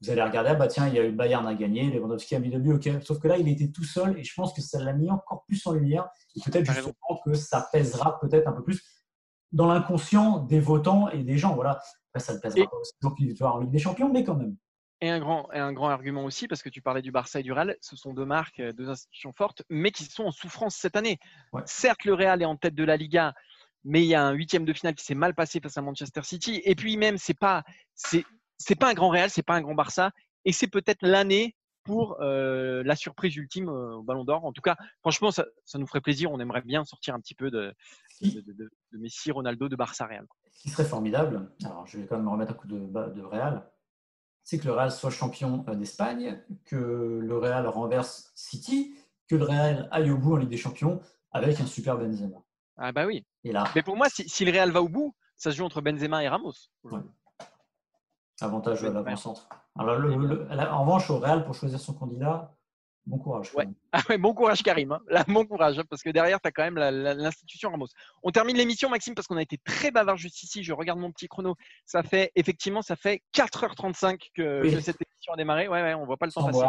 [0.00, 2.38] Vous allez regarder, ah bah tiens, il y a eu Bayern à gagner, Lewandowski a
[2.38, 3.02] mis deux buts, ok.
[3.02, 5.44] Sauf que là, il était tout seul et je pense que ça l'a mis encore
[5.44, 6.08] plus en lumière.
[6.36, 8.82] Et peut-être justement que ça pèsera peut-être un peu plus
[9.52, 11.54] dans l'inconscient des votants et des gens.
[11.54, 11.80] Voilà.
[12.12, 14.56] Après, ça ne pèsera pas aussi donc il en Ligue des Champions, mais quand même.
[15.04, 17.42] Et un, grand, et un grand argument aussi, parce que tu parlais du Barça et
[17.42, 20.76] du Real, ce sont deux marques, euh, deux institutions fortes, mais qui sont en souffrance
[20.76, 21.18] cette année.
[21.66, 23.34] Certes, le Real est en tête de la Liga,
[23.84, 26.22] mais il y a un huitième de finale qui s'est mal passé face à Manchester
[26.22, 26.62] City.
[26.64, 28.24] Et puis même, c'est pas, c'est,
[28.56, 30.10] c'est pas un grand Real, c'est pas un grand Barça,
[30.46, 34.46] et c'est peut-être l'année pour euh, la surprise ultime euh, au Ballon d'Or.
[34.46, 36.32] En tout cas, franchement, ça, ça, nous ferait plaisir.
[36.32, 37.74] On aimerait bien sortir un petit peu de,
[38.22, 40.26] de, de, de Messi, Ronaldo, de Barça Real.
[40.50, 43.20] Ce qui serait formidable, alors je vais quand même me remettre un coup de, de
[43.20, 43.70] Real,
[44.44, 48.94] c'est que le Real soit champion euh, d'Espagne, que le Real renverse City,
[49.26, 51.00] que le Real aille au bout en Ligue des Champions
[51.32, 52.36] avec un super Benzema.
[52.76, 53.24] Ah bah oui.
[53.42, 55.80] Et là, Mais pour moi, si, le Real va au bout, ça se joue entre
[55.80, 56.52] Benzema et Ramos.
[58.40, 59.48] Avantage à l'avant-centre.
[59.76, 62.54] en revanche, au Real, pour choisir son candidat,
[63.06, 63.50] Bon courage.
[63.92, 64.92] Ah bon courage, Karim.
[64.92, 65.24] Hein.
[65.28, 67.88] bon courage, hein, parce que derrière, tu as quand même l'institution Ramos.
[68.22, 70.62] On termine l'émission, Maxime, parce qu'on a été très bavard juste ici.
[70.62, 71.54] Je regarde mon petit chrono.
[71.84, 75.68] Ça fait, effectivement, ça fait 4h35 que, cette émission a démarré.
[75.68, 76.64] Ouais, ouais, on voit pas le temps passer.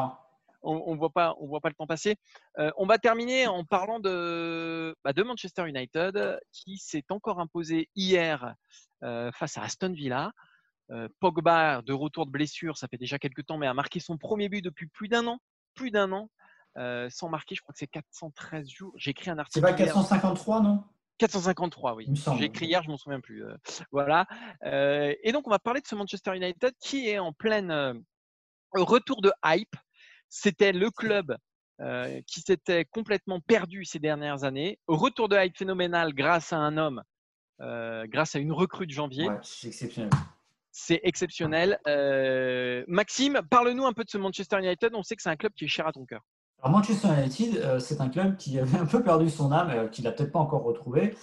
[0.61, 2.15] On, ne voit pas, on voit pas le temps passer.
[2.57, 7.87] Euh, on va terminer en parlant de, bah, de Manchester United, qui s'est encore imposé
[7.95, 8.55] hier
[9.03, 10.31] euh, face à Aston Villa.
[10.91, 14.17] Euh, Pogba, de retour de blessure, ça fait déjà quelques temps, mais a marqué son
[14.17, 15.39] premier but depuis plus d'un an
[15.75, 16.29] plus d'un an
[16.77, 17.55] euh, sans marquer.
[17.55, 18.93] Je crois que c'est 413 jours.
[18.97, 19.65] J'ai écrit un article.
[19.65, 20.83] C'est pas 453, non?
[21.17, 22.09] 453, oui.
[22.37, 23.45] J'ai écrit hier, je m'en souviens plus.
[23.45, 23.55] Euh,
[23.91, 24.25] voilà.
[24.65, 28.03] Euh, et donc, on va parler de ce Manchester United qui est en pleine
[28.73, 29.75] retour de hype.
[30.27, 31.37] C'était le club
[32.27, 34.79] qui s'était complètement perdu ces dernières années.
[34.87, 37.01] Retour de hype phénoménal grâce à un homme,
[37.59, 39.29] grâce à une recrue de janvier.
[39.43, 40.09] c'est exceptionnel.
[40.77, 41.79] C'est exceptionnel.
[41.87, 44.93] Euh, Maxime, parle-nous un peu de ce Manchester United.
[44.93, 46.25] On sait que c'est un club qui est cher à ton cœur.
[46.61, 49.87] Alors Manchester United, euh, c'est un club qui avait un peu perdu son âme, euh,
[49.87, 51.15] qu'il n'a peut-être pas encore retrouvé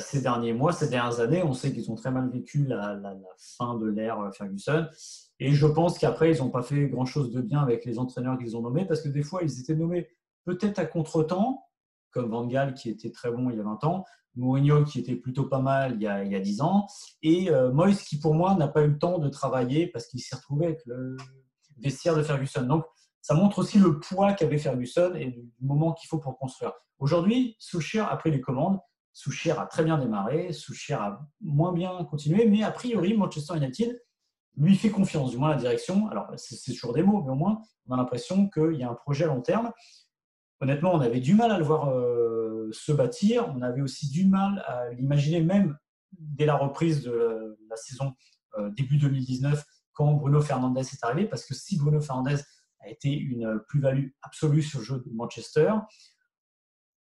[0.00, 1.42] ces derniers mois, ces dernières années.
[1.42, 3.00] On sait qu'ils ont très mal vécu la,
[3.56, 4.86] fin de l'ère Ferguson.
[5.38, 8.54] Et je pense qu'après, ils n'ont pas fait grand-chose de bien avec les entraîneurs qu'ils
[8.54, 10.10] ont nommés, parce que des fois, ils étaient nommés
[10.44, 11.64] peut-être à contre-temps,
[12.10, 14.04] comme Van Gaal qui était très bon il y a 20 ans,
[14.34, 16.86] Mourinho qui était plutôt pas mal il y a, il y a 10 ans,
[17.22, 20.20] et euh, Moyes qui pour moi n'a pas eu le temps de travailler parce qu'il
[20.20, 21.16] s'est retrouvé avec le
[21.78, 22.62] vestiaire de Ferguson.
[22.62, 22.84] Donc
[23.20, 26.72] ça montre aussi le poids qu'avait Ferguson et le moment qu'il faut pour construire.
[26.98, 28.78] Aujourd'hui, Souchier a pris les commandes.
[29.12, 34.00] Souchier a très bien démarré, Souchier a moins bien continué, mais a priori, Manchester United
[34.56, 36.08] lui fait confiance, du moins la direction.
[36.08, 38.94] Alors, c'est toujours des mots, mais au moins, on a l'impression qu'il y a un
[38.94, 39.70] projet à long terme.
[40.60, 42.31] Honnêtement, on avait du mal à le voir euh,
[42.72, 43.48] se bâtir.
[43.54, 45.76] On avait aussi du mal à l'imaginer, même
[46.12, 48.14] dès la reprise de la saison
[48.58, 51.26] euh, début 2019, quand Bruno Fernandez est arrivé.
[51.26, 52.36] Parce que si Bruno Fernandez
[52.80, 55.74] a été une plus-value absolue sur le jeu de Manchester,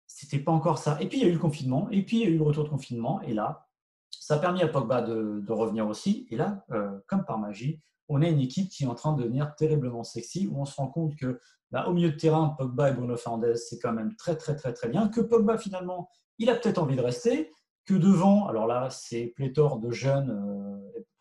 [0.07, 1.01] c'était pas encore ça.
[1.01, 2.43] Et puis il y a eu le confinement, et puis il y a eu le
[2.43, 3.67] retour de confinement, et là,
[4.11, 6.27] ça a permis à Pogba de, revenir aussi.
[6.31, 9.23] Et là, euh, comme par magie, on a une équipe qui est en train de
[9.23, 11.41] devenir terriblement sexy, où on se rend compte que
[11.73, 14.75] bah, au milieu de terrain, Pogba et Bruno Fernandes, c'est quand même très très très
[14.75, 15.09] très bien.
[15.09, 17.51] Que Pogba finalement, il a peut-être envie de rester.
[17.85, 20.31] Que devant, alors là, c'est pléthore de jeunes.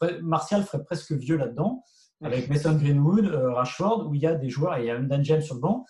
[0.04, 1.84] Euh, Martial ferait presque vieux là-dedans,
[2.22, 4.96] avec Mason Greenwood, euh, Rashford, où il y a des joueurs et il y a
[4.96, 5.86] un James sur le banc.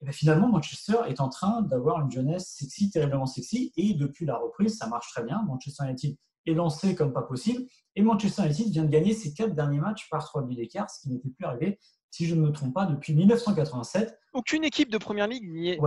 [0.00, 4.24] Et ben, finalement, Manchester est en train d'avoir une jeunesse sexy, terriblement sexy, et depuis
[4.24, 5.42] la reprise, ça marche très bien.
[5.46, 7.64] Manchester United est lancé comme pas possible,
[7.96, 11.00] et Manchester United vient de gagner ses quatre derniers matchs par trois buts d'écart, ce
[11.00, 11.78] qui n'était plus arrivé,
[12.16, 14.18] si je ne me trompe pas, depuis 1987.
[14.32, 15.78] Aucune équipe de Première Ligue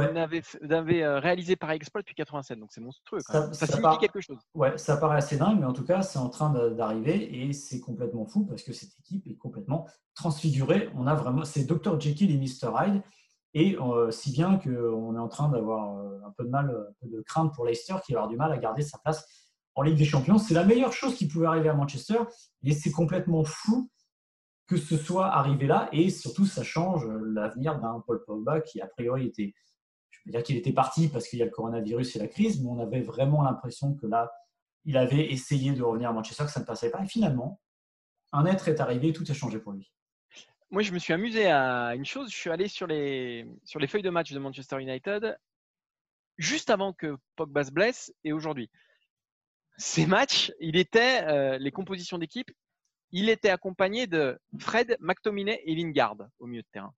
[0.61, 3.19] n'avait euh, réalisé pareil exploit depuis 87, donc c'est monstrueux.
[3.21, 4.37] Ça, ça, signifie quelque chose.
[4.53, 7.79] Ouais, ça paraît assez dingue, mais en tout cas, c'est en train d'arriver et c'est
[7.79, 10.89] complètement fou parce que cette équipe est complètement transfigurée.
[10.95, 13.01] On a vraiment, c'est Dr Jekyll et Mr Hyde.
[13.55, 16.93] Et euh, si bien qu'on est en train d'avoir euh, un peu de mal, un
[17.01, 19.25] peu de crainte pour Leicester qui va avoir du mal à garder sa place
[19.73, 20.37] en Ligue des Champions.
[20.37, 22.19] C'est la meilleure chose qui pouvait arriver à Manchester
[22.63, 23.89] et c'est complètement fou
[24.69, 28.87] que ce soit arrivé là et surtout ça change l'avenir d'un Paul Pogba qui a
[28.87, 29.55] priori était,
[30.11, 32.61] je veux dire qu'il était parti parce qu'il y a le coronavirus et la crise,
[32.61, 34.31] mais on avait vraiment l'impression que là,
[34.85, 37.03] il avait essayé de revenir à Manchester, que ça ne passait pas.
[37.03, 37.59] Et finalement,
[38.31, 39.91] un être est arrivé tout a changé pour lui
[40.71, 42.29] moi, je me suis amusé à une chose.
[42.31, 45.35] Je suis allé sur les, sur les feuilles de match de Manchester United
[46.37, 48.69] juste avant que Pogba se blesse et aujourd'hui.
[49.77, 52.51] Ces matchs, il était, euh, les compositions d'équipe,
[53.11, 56.93] il était accompagné de Fred, McTominay et Lingard au milieu de terrain.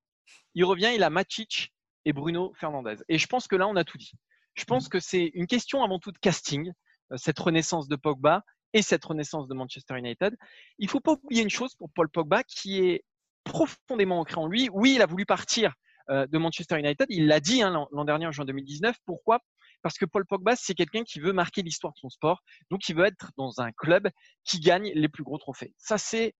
[0.55, 1.74] Il revient, il a Macic
[2.05, 2.97] et Bruno Fernandez.
[3.09, 4.14] Et je pense que là, on a tout dit.
[4.55, 6.72] Je pense que c'est une question avant tout de casting,
[7.12, 8.43] euh, cette renaissance de Pogba
[8.74, 10.36] et cette renaissance de Manchester United.
[10.78, 13.03] Il ne faut pas oublier une chose pour Paul Pogba qui est
[13.43, 14.70] profondément ancré en lui.
[14.74, 15.74] Oui, il a voulu partir
[16.09, 17.05] euh, de Manchester United.
[17.09, 18.95] Il l'a dit hein, l'an dernier, en juin 2019.
[19.05, 19.39] Pourquoi?
[19.82, 22.41] Parce que Paul Pogba, c'est quelqu'un qui veut marquer l'histoire de son sport.
[22.69, 24.09] Donc, il veut être dans un club
[24.43, 25.73] qui gagne les plus gros trophées.
[25.77, 26.36] Ça, c'est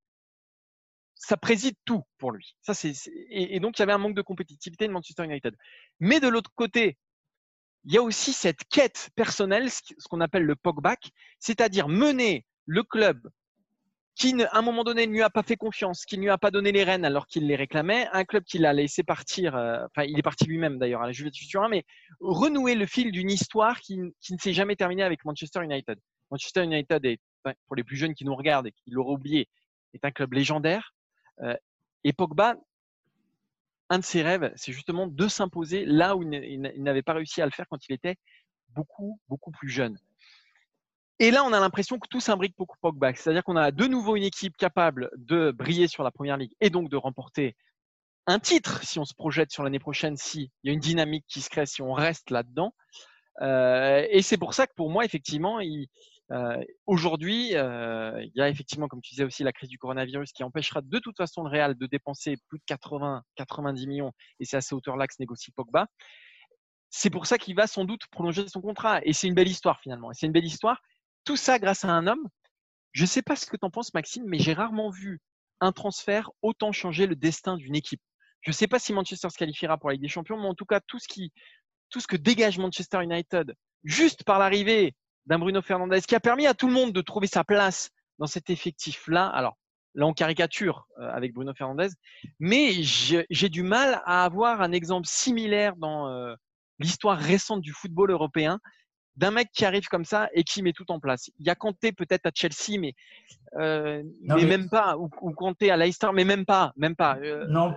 [1.16, 2.56] ça préside tout pour lui.
[2.62, 2.94] Ça, c'est,
[3.30, 5.56] et, donc, il y avait un manque de compétitivité de Manchester United.
[6.00, 6.98] Mais de l'autre côté,
[7.84, 12.84] il y a aussi cette quête personnelle, ce qu'on appelle le Pogback, c'est-à-dire mener le
[12.84, 13.22] club
[14.16, 16.38] qui, à un moment donné, ne lui a pas fait confiance, qui ne lui a
[16.38, 19.86] pas donné les rênes alors qu'il les réclamait, un club qui l'a laissé partir, euh,
[19.86, 21.86] enfin, il est parti lui-même d'ailleurs à la Juventus Turin, mais
[22.20, 25.98] renouer le fil d'une histoire qui, ne s'est jamais terminée avec Manchester United.
[26.30, 27.18] Manchester United
[27.68, 29.48] pour les plus jeunes qui nous regardent et qui l'auraient oublié,
[29.94, 30.94] est un club légendaire.
[31.42, 31.56] Euh,
[32.04, 32.56] et Pogba,
[33.90, 37.46] un de ses rêves, c'est justement de s'imposer là où il n'avait pas réussi à
[37.46, 38.16] le faire quand il était
[38.70, 39.98] beaucoup, beaucoup plus jeune.
[41.20, 43.14] Et là, on a l'impression que tout s'imbrique pour Pogba.
[43.14, 46.70] C'est-à-dire qu'on a de nouveau une équipe capable de briller sur la première ligue et
[46.70, 47.56] donc de remporter
[48.28, 51.42] un titre si on se projette sur l'année prochaine, s'il y a une dynamique qui
[51.42, 52.74] se crée, si on reste là-dedans.
[53.42, 55.60] Euh, et c'est pour ça que pour moi, effectivement,
[56.32, 60.32] euh, aujourd'hui, euh, il y a effectivement, comme tu disais aussi, la crise du coronavirus
[60.32, 64.12] qui empêchera de toute façon le Real de dépenser plus de 80, 90 millions.
[64.40, 65.88] Et c'est à ces hauteurs-là que se négocie Pogba.
[66.90, 69.02] C'est pour ça qu'il va sans doute prolonger son contrat.
[69.04, 70.12] Et c'est une belle histoire finalement.
[70.14, 70.82] C'est une belle histoire
[71.24, 72.28] tout ça grâce à un homme?
[72.94, 75.22] Je ne sais pas ce que tu en penses, Maxime, mais j'ai rarement vu
[75.62, 78.02] un transfert autant changer le destin d'une équipe.
[78.42, 80.56] Je ne sais pas si Manchester se qualifiera pour la Ligue des Champions, mais en
[80.56, 81.32] tout cas, tout ce, qui,
[81.90, 83.54] tout ce que dégage Manchester United,
[83.84, 84.96] juste par l'arrivée
[85.28, 88.26] d'un Bruno Fernandez, qui a permis à tout le monde de trouver sa place dans
[88.26, 89.28] cet effectif-là.
[89.28, 89.58] Alors,
[89.94, 91.90] là, on caricature euh, avec Bruno Fernandez,
[92.40, 96.34] mais j'ai du mal à avoir un exemple similaire dans euh,
[96.80, 98.60] l'histoire récente du football européen
[99.16, 101.30] d'un mec qui arrive comme ça et qui met tout en place.
[101.40, 102.94] Il y a Kanté peut-être à Chelsea, mais,
[103.58, 107.18] euh, mais, même pas, ou, ou, Kanté à Leicester, mais même pas, même pas.
[107.18, 107.76] Euh, non,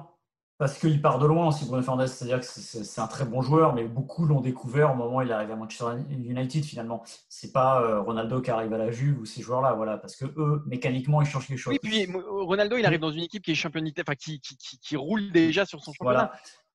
[0.56, 2.06] parce qu'il part de loin aussi, Bruno Fernandes.
[2.06, 5.32] C'est-à-dire que c'est un très bon joueur, mais beaucoup l'ont découvert au moment où il
[5.32, 7.02] arrive à Manchester United finalement.
[7.28, 10.26] C'est pas euh, Ronaldo qui arrive à la Juve ou ces joueurs-là, voilà, parce que
[10.36, 11.72] eux, mécaniquement, ils changent quelque chose.
[11.72, 14.96] Oui, puis Ronaldo, il arrive dans une équipe qui est championné, enfin qui, qui, qui,
[14.96, 16.30] roule déjà sur son championnat.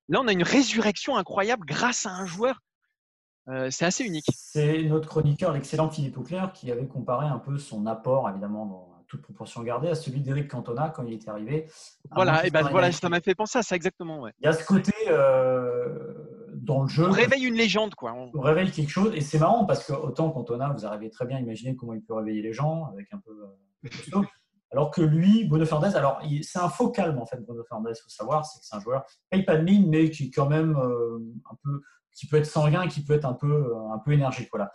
[0.10, 2.60] Là, on a une résurrection incroyable grâce à un joueur
[3.70, 4.28] c'est assez unique.
[4.34, 8.90] C'est notre chroniqueur, l'excellent Philippe Auclair, qui avait comparé un peu son apport, évidemment, dans
[9.10, 11.68] toute proportion gardée, à celui d'Eric Cantona quand il était arrivé.
[12.12, 14.28] Voilà, et ben voilà, ça m'a fait penser à ça exactement.
[14.28, 16.14] Il y a ce côté euh,
[16.54, 17.08] dans le jeu.
[17.08, 18.14] On réveille une légende, quoi.
[18.14, 21.38] On, réveille quelque chose, et c'est marrant parce que autant Cantona, vous arrivez très bien
[21.38, 23.32] à imaginer comment il peut réveiller les gens avec un peu.
[24.16, 24.22] Euh,
[24.72, 28.02] alors que lui, Bruno Fernandes, alors c'est un faux calme en fait, Bruno Fernandes, il
[28.02, 30.76] faut savoir, c'est que c'est un joueur paye pas de mine, mais qui quand même
[30.78, 31.82] un peu
[32.16, 34.50] qui peut être sanguin, qui peut être un peu, un peu énergique.
[34.52, 34.72] Voilà.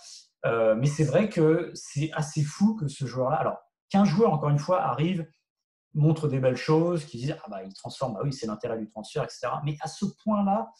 [0.46, 3.36] Euh, mais c'est vrai que c'est assez fou que ce joueur-là.
[3.36, 3.58] Alors,
[3.88, 5.26] qu'un joueur, encore une fois, arrive,
[5.94, 8.88] montre des belles choses, qui disent Ah, bah, il transforme, bah oui, c'est l'intérêt du
[8.88, 9.48] transfert, etc.
[9.64, 10.70] Mais à ce point-là,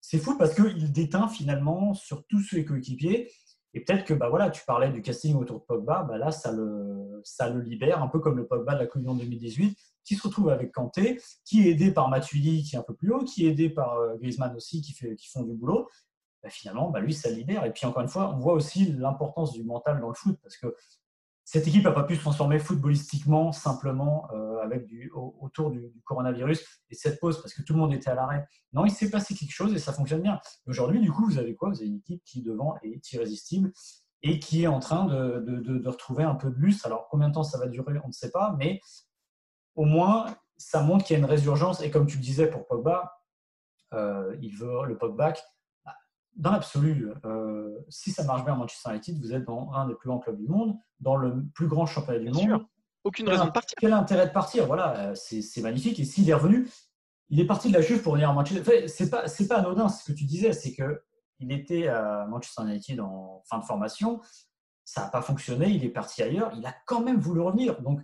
[0.00, 3.30] c'est fou parce qu'il déteint finalement sur tous ses coéquipiers.
[3.72, 6.50] Et peut-être que bah voilà, tu parlais du casting autour de Pogba, bah là ça
[6.50, 10.22] le, ça le libère, un peu comme le Pogba de la en 2018, qui se
[10.22, 13.46] retrouve avec Kanté, qui est aidé par Matuidi qui est un peu plus haut, qui
[13.46, 14.94] est aidé par euh, Griezmann aussi qui,
[15.32, 15.88] font du boulot.
[16.42, 17.64] Bah, finalement, bah, lui, ça libère.
[17.64, 20.56] Et puis, encore une fois, on voit aussi l'importance du mental dans le foot, parce
[20.56, 20.74] que
[21.44, 26.94] cette équipe n'a pas pu se transformer footballistiquement simplement euh, avec autour du, coronavirus et
[26.94, 28.46] cette pause, parce que tout le monde était à l'arrêt.
[28.72, 30.38] Non, il s'est passé quelque chose et ça fonctionne bien.
[30.66, 31.70] Aujourd'hui, du coup, vous avez quoi?
[31.70, 33.72] Vous avez une équipe qui, devant, est irrésistible
[34.22, 36.86] et qui est en train de, de, retrouver un peu de lustre.
[36.86, 38.80] Alors, combien de temps ça va durer, on ne sait pas, mais
[39.74, 41.80] au moins, ça montre qu'il y a une résurgence.
[41.82, 43.20] Et comme tu le disais pour Pogba,
[43.92, 45.32] euh, il veut le Pogba
[46.36, 49.94] dans l'absolu, euh, si ça marche bien à Manchester United, vous êtes dans un des
[49.94, 52.64] plus grands clubs du monde, dans le plus grand championnat du monde.
[53.04, 53.74] Aucune raison de partir.
[53.78, 54.66] Quel intérêt de partir?
[54.66, 55.98] Voilà, euh, c'est magnifique.
[55.98, 56.68] Et s'il est revenu,
[57.30, 58.88] il est parti de la Juve pour venir à Manchester.
[58.88, 61.02] c'est pas, c'est pas anodin ce que tu disais, c'est que
[61.38, 64.20] il était à Manchester United en fin de formation,
[64.84, 67.80] ça n'a pas fonctionné, il est parti ailleurs, il a quand même voulu revenir.
[67.80, 68.00] Donc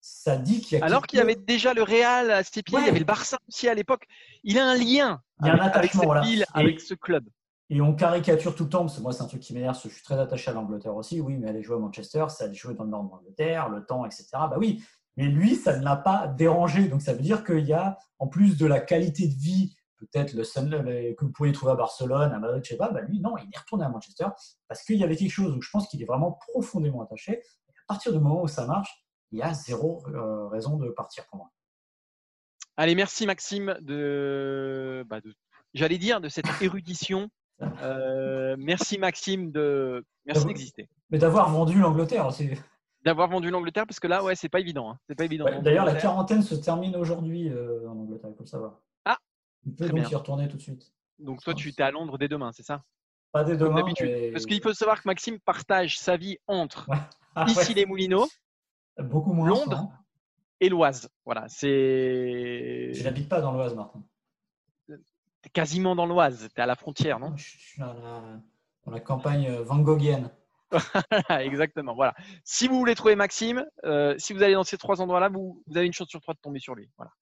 [0.00, 2.78] ça dit qu'il y a alors qu'il y avait déjà le Real à ses pieds,
[2.80, 4.06] il y avait le Barça aussi à l'époque.
[4.44, 7.24] Il a un lien il y a un attachement, avec cette ville, avec ce club.
[7.72, 9.88] Et on caricature tout le temps, parce que moi, c'est un truc qui m'énerve, je
[9.88, 11.20] suis très attaché à l'Angleterre aussi.
[11.20, 13.86] Oui, mais aller jouer à Manchester, ça aller jouer dans le nord de l'Angleterre, le
[13.86, 14.26] temps, etc.
[14.32, 14.82] Bah oui,
[15.16, 16.88] mais lui, ça ne l'a pas dérangé.
[16.88, 20.32] Donc, ça veut dire qu'il y a, en plus de la qualité de vie, peut-être
[20.32, 23.20] le sun, que vous pouvez trouver à Barcelone, à Madrid, je sais pas, bah lui,
[23.20, 24.26] non, il est retourné à Manchester
[24.66, 25.52] parce qu'il y avait quelque chose.
[25.52, 27.34] Donc, je pense qu'il est vraiment profondément attaché.
[27.34, 30.90] Et à partir du moment où ça marche, il y a zéro euh, raison de
[30.90, 31.50] partir pour moi.
[32.76, 35.34] Allez, merci Maxime de, bah de
[35.74, 37.30] j'allais dire, de cette érudition
[37.82, 40.88] euh, merci Maxime de merci d'exister.
[41.10, 42.50] Mais d'avoir vendu l'Angleterre aussi.
[43.04, 44.90] D'avoir vendu l'Angleterre parce que là ouais c'est pas évident.
[44.90, 44.98] Hein.
[45.08, 45.46] C'est pas évident.
[45.62, 48.80] D'ailleurs la quarantaine se termine aujourd'hui euh, en Angleterre, il faut le savoir.
[49.04, 49.18] Ah.
[49.62, 50.92] Tu peux donc y retourner tout de suite.
[51.18, 52.82] Donc toi tu es à Londres dès demain, c'est ça?
[53.32, 53.84] Pas dès demain.
[54.32, 56.88] Parce qu'il faut savoir que Maxime partage sa vie entre
[57.34, 58.28] ah, ici les Moulineaux,
[58.98, 59.90] beaucoup moins Londres
[60.60, 61.08] et l'Oise.
[61.24, 62.92] Voilà, c'est.
[62.92, 64.02] Je n'habite pas dans l'Oise, Martin?
[65.52, 67.34] Quasiment dans l'Oise, tu es à la frontière, non?
[67.36, 68.42] Je suis dans
[68.86, 70.30] la, campagne euh, van Goghienne.
[71.30, 72.14] Exactement, voilà.
[72.44, 75.86] Si vous voulez trouver Maxime, euh, si vous allez dans ces trois endroits-là, vous, avez
[75.86, 76.90] une chance sur trois de tomber sur lui.
[76.96, 77.12] Voilà.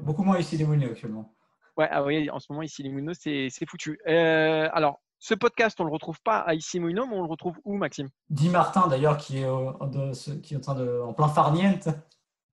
[0.00, 1.34] Beaucoup moins ici les Moulineaux actuellement.
[1.76, 3.98] Ouais, ah oui, en ce moment, ici les Moulineaux, c'est foutu.
[4.06, 7.28] Euh, alors, ce podcast, on ne le retrouve pas à ici Moulineaux, mais on le
[7.28, 8.10] retrouve où, Maxime?
[8.28, 9.46] Dit Martin, d'ailleurs, qui, est,
[10.42, 11.88] qui est en, train de, en plein farniente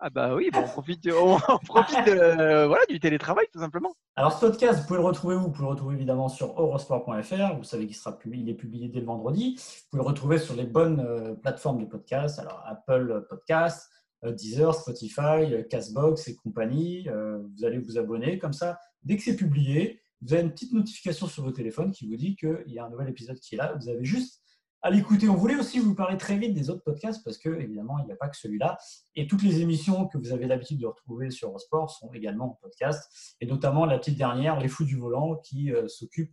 [0.03, 3.93] ah bah oui, on profite, on profite de, voilà, du télétravail tout simplement.
[4.15, 5.41] Alors ce podcast, vous pouvez le retrouver où?
[5.41, 7.55] Vous pouvez le retrouver évidemment sur eurosport.fr.
[7.55, 9.57] Vous savez qu'il sera publié, il est publié dès le vendredi.
[9.57, 13.91] Vous pouvez le retrouver sur les bonnes euh, plateformes de podcast, alors Apple Podcast,
[14.23, 17.07] euh, Deezer, Spotify, euh, Castbox et compagnie.
[17.07, 18.79] Vous allez vous abonner comme ça.
[19.03, 22.35] Dès que c'est publié, vous avez une petite notification sur vos téléphones qui vous dit
[22.35, 23.73] qu'il y a un nouvel épisode qui est là.
[23.79, 24.41] Vous avez juste
[24.83, 25.29] à l'écouter.
[25.29, 28.11] On voulait aussi vous parler très vite des autres podcasts parce que, évidemment, il n'y
[28.11, 28.77] a pas que celui-là.
[29.15, 32.59] Et toutes les émissions que vous avez l'habitude de retrouver sur Eurosport sont également en
[32.61, 33.35] podcast.
[33.41, 36.31] Et notamment la petite dernière, Les Fous du Volant, qui euh, s'occupe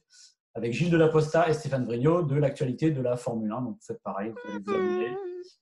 [0.55, 3.63] avec Gilles Delaposta et Stéphane Brignot de l'actualité de la Formule 1.
[3.63, 5.17] Donc, faites pareil, vous allez vous abonner.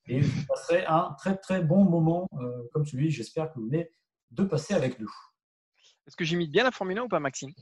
[0.09, 3.91] Et vous passerez un très, très bon moment euh, comme celui, j'espère que vous venez
[4.31, 5.11] de passer avec nous.
[6.07, 7.53] Est-ce que j'imite bien la Formule 1 ou pas, Maxime?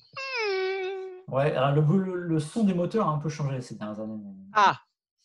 [1.29, 4.21] Ouais, alors le, le, son des moteurs a un peu changé ces dernières années.
[4.53, 4.79] Ah,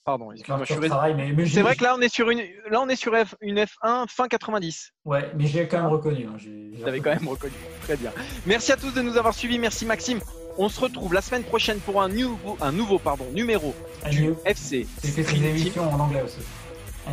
[0.06, 2.40] Pardon, C'est vrai que là on est sur une,
[2.72, 4.92] là on est sur F, une F1 fin 90.
[5.06, 6.26] Ouais, mais j'ai quand même reconnu.
[6.26, 6.38] Hein,
[6.84, 7.54] J'avais quand même reconnu.
[7.84, 8.12] Très bien.
[8.48, 9.60] Merci à tous de nous avoir suivis.
[9.60, 10.20] Merci Maxime.
[10.58, 14.22] On se retrouve la semaine prochaine pour un nouveau, un nouveau pardon, numéro Un du
[14.28, 14.38] new.
[14.46, 14.88] FC.
[15.04, 15.44] Des Team.
[15.44, 16.40] émissions en anglais aussi.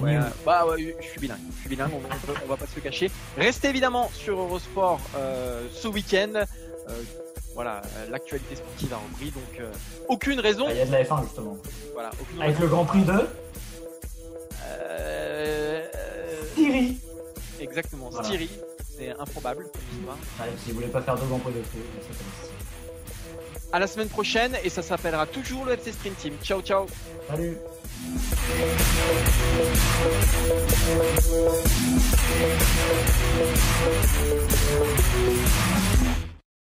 [0.00, 2.82] Ouais, bah ouais, je suis bilingue, je suis bilingue, on, on va pas se le
[2.82, 3.10] cacher.
[3.36, 6.32] Restez évidemment sur Eurosport euh, ce week-end.
[6.34, 7.02] Euh,
[7.56, 9.72] voilà, euh, l'actualité sportive a repris, donc euh,
[10.08, 10.66] aucune raison.
[10.68, 11.56] Ah, Il y a de la F1 justement.
[11.94, 12.60] Voilà, aucune Avec raison.
[12.62, 13.12] le Grand Prix de
[14.68, 15.86] Euh,
[16.54, 16.98] Thierry.
[17.58, 18.28] exactement, Voilà.
[18.96, 19.66] C'est improbable.
[20.40, 21.62] Allez, si vous voulez pas faire deux Grands Prix de
[23.72, 26.34] À la semaine prochaine et ça s'appellera toujours le FC Sprint Team.
[26.42, 26.86] Ciao, ciao.
[27.28, 27.56] Salut.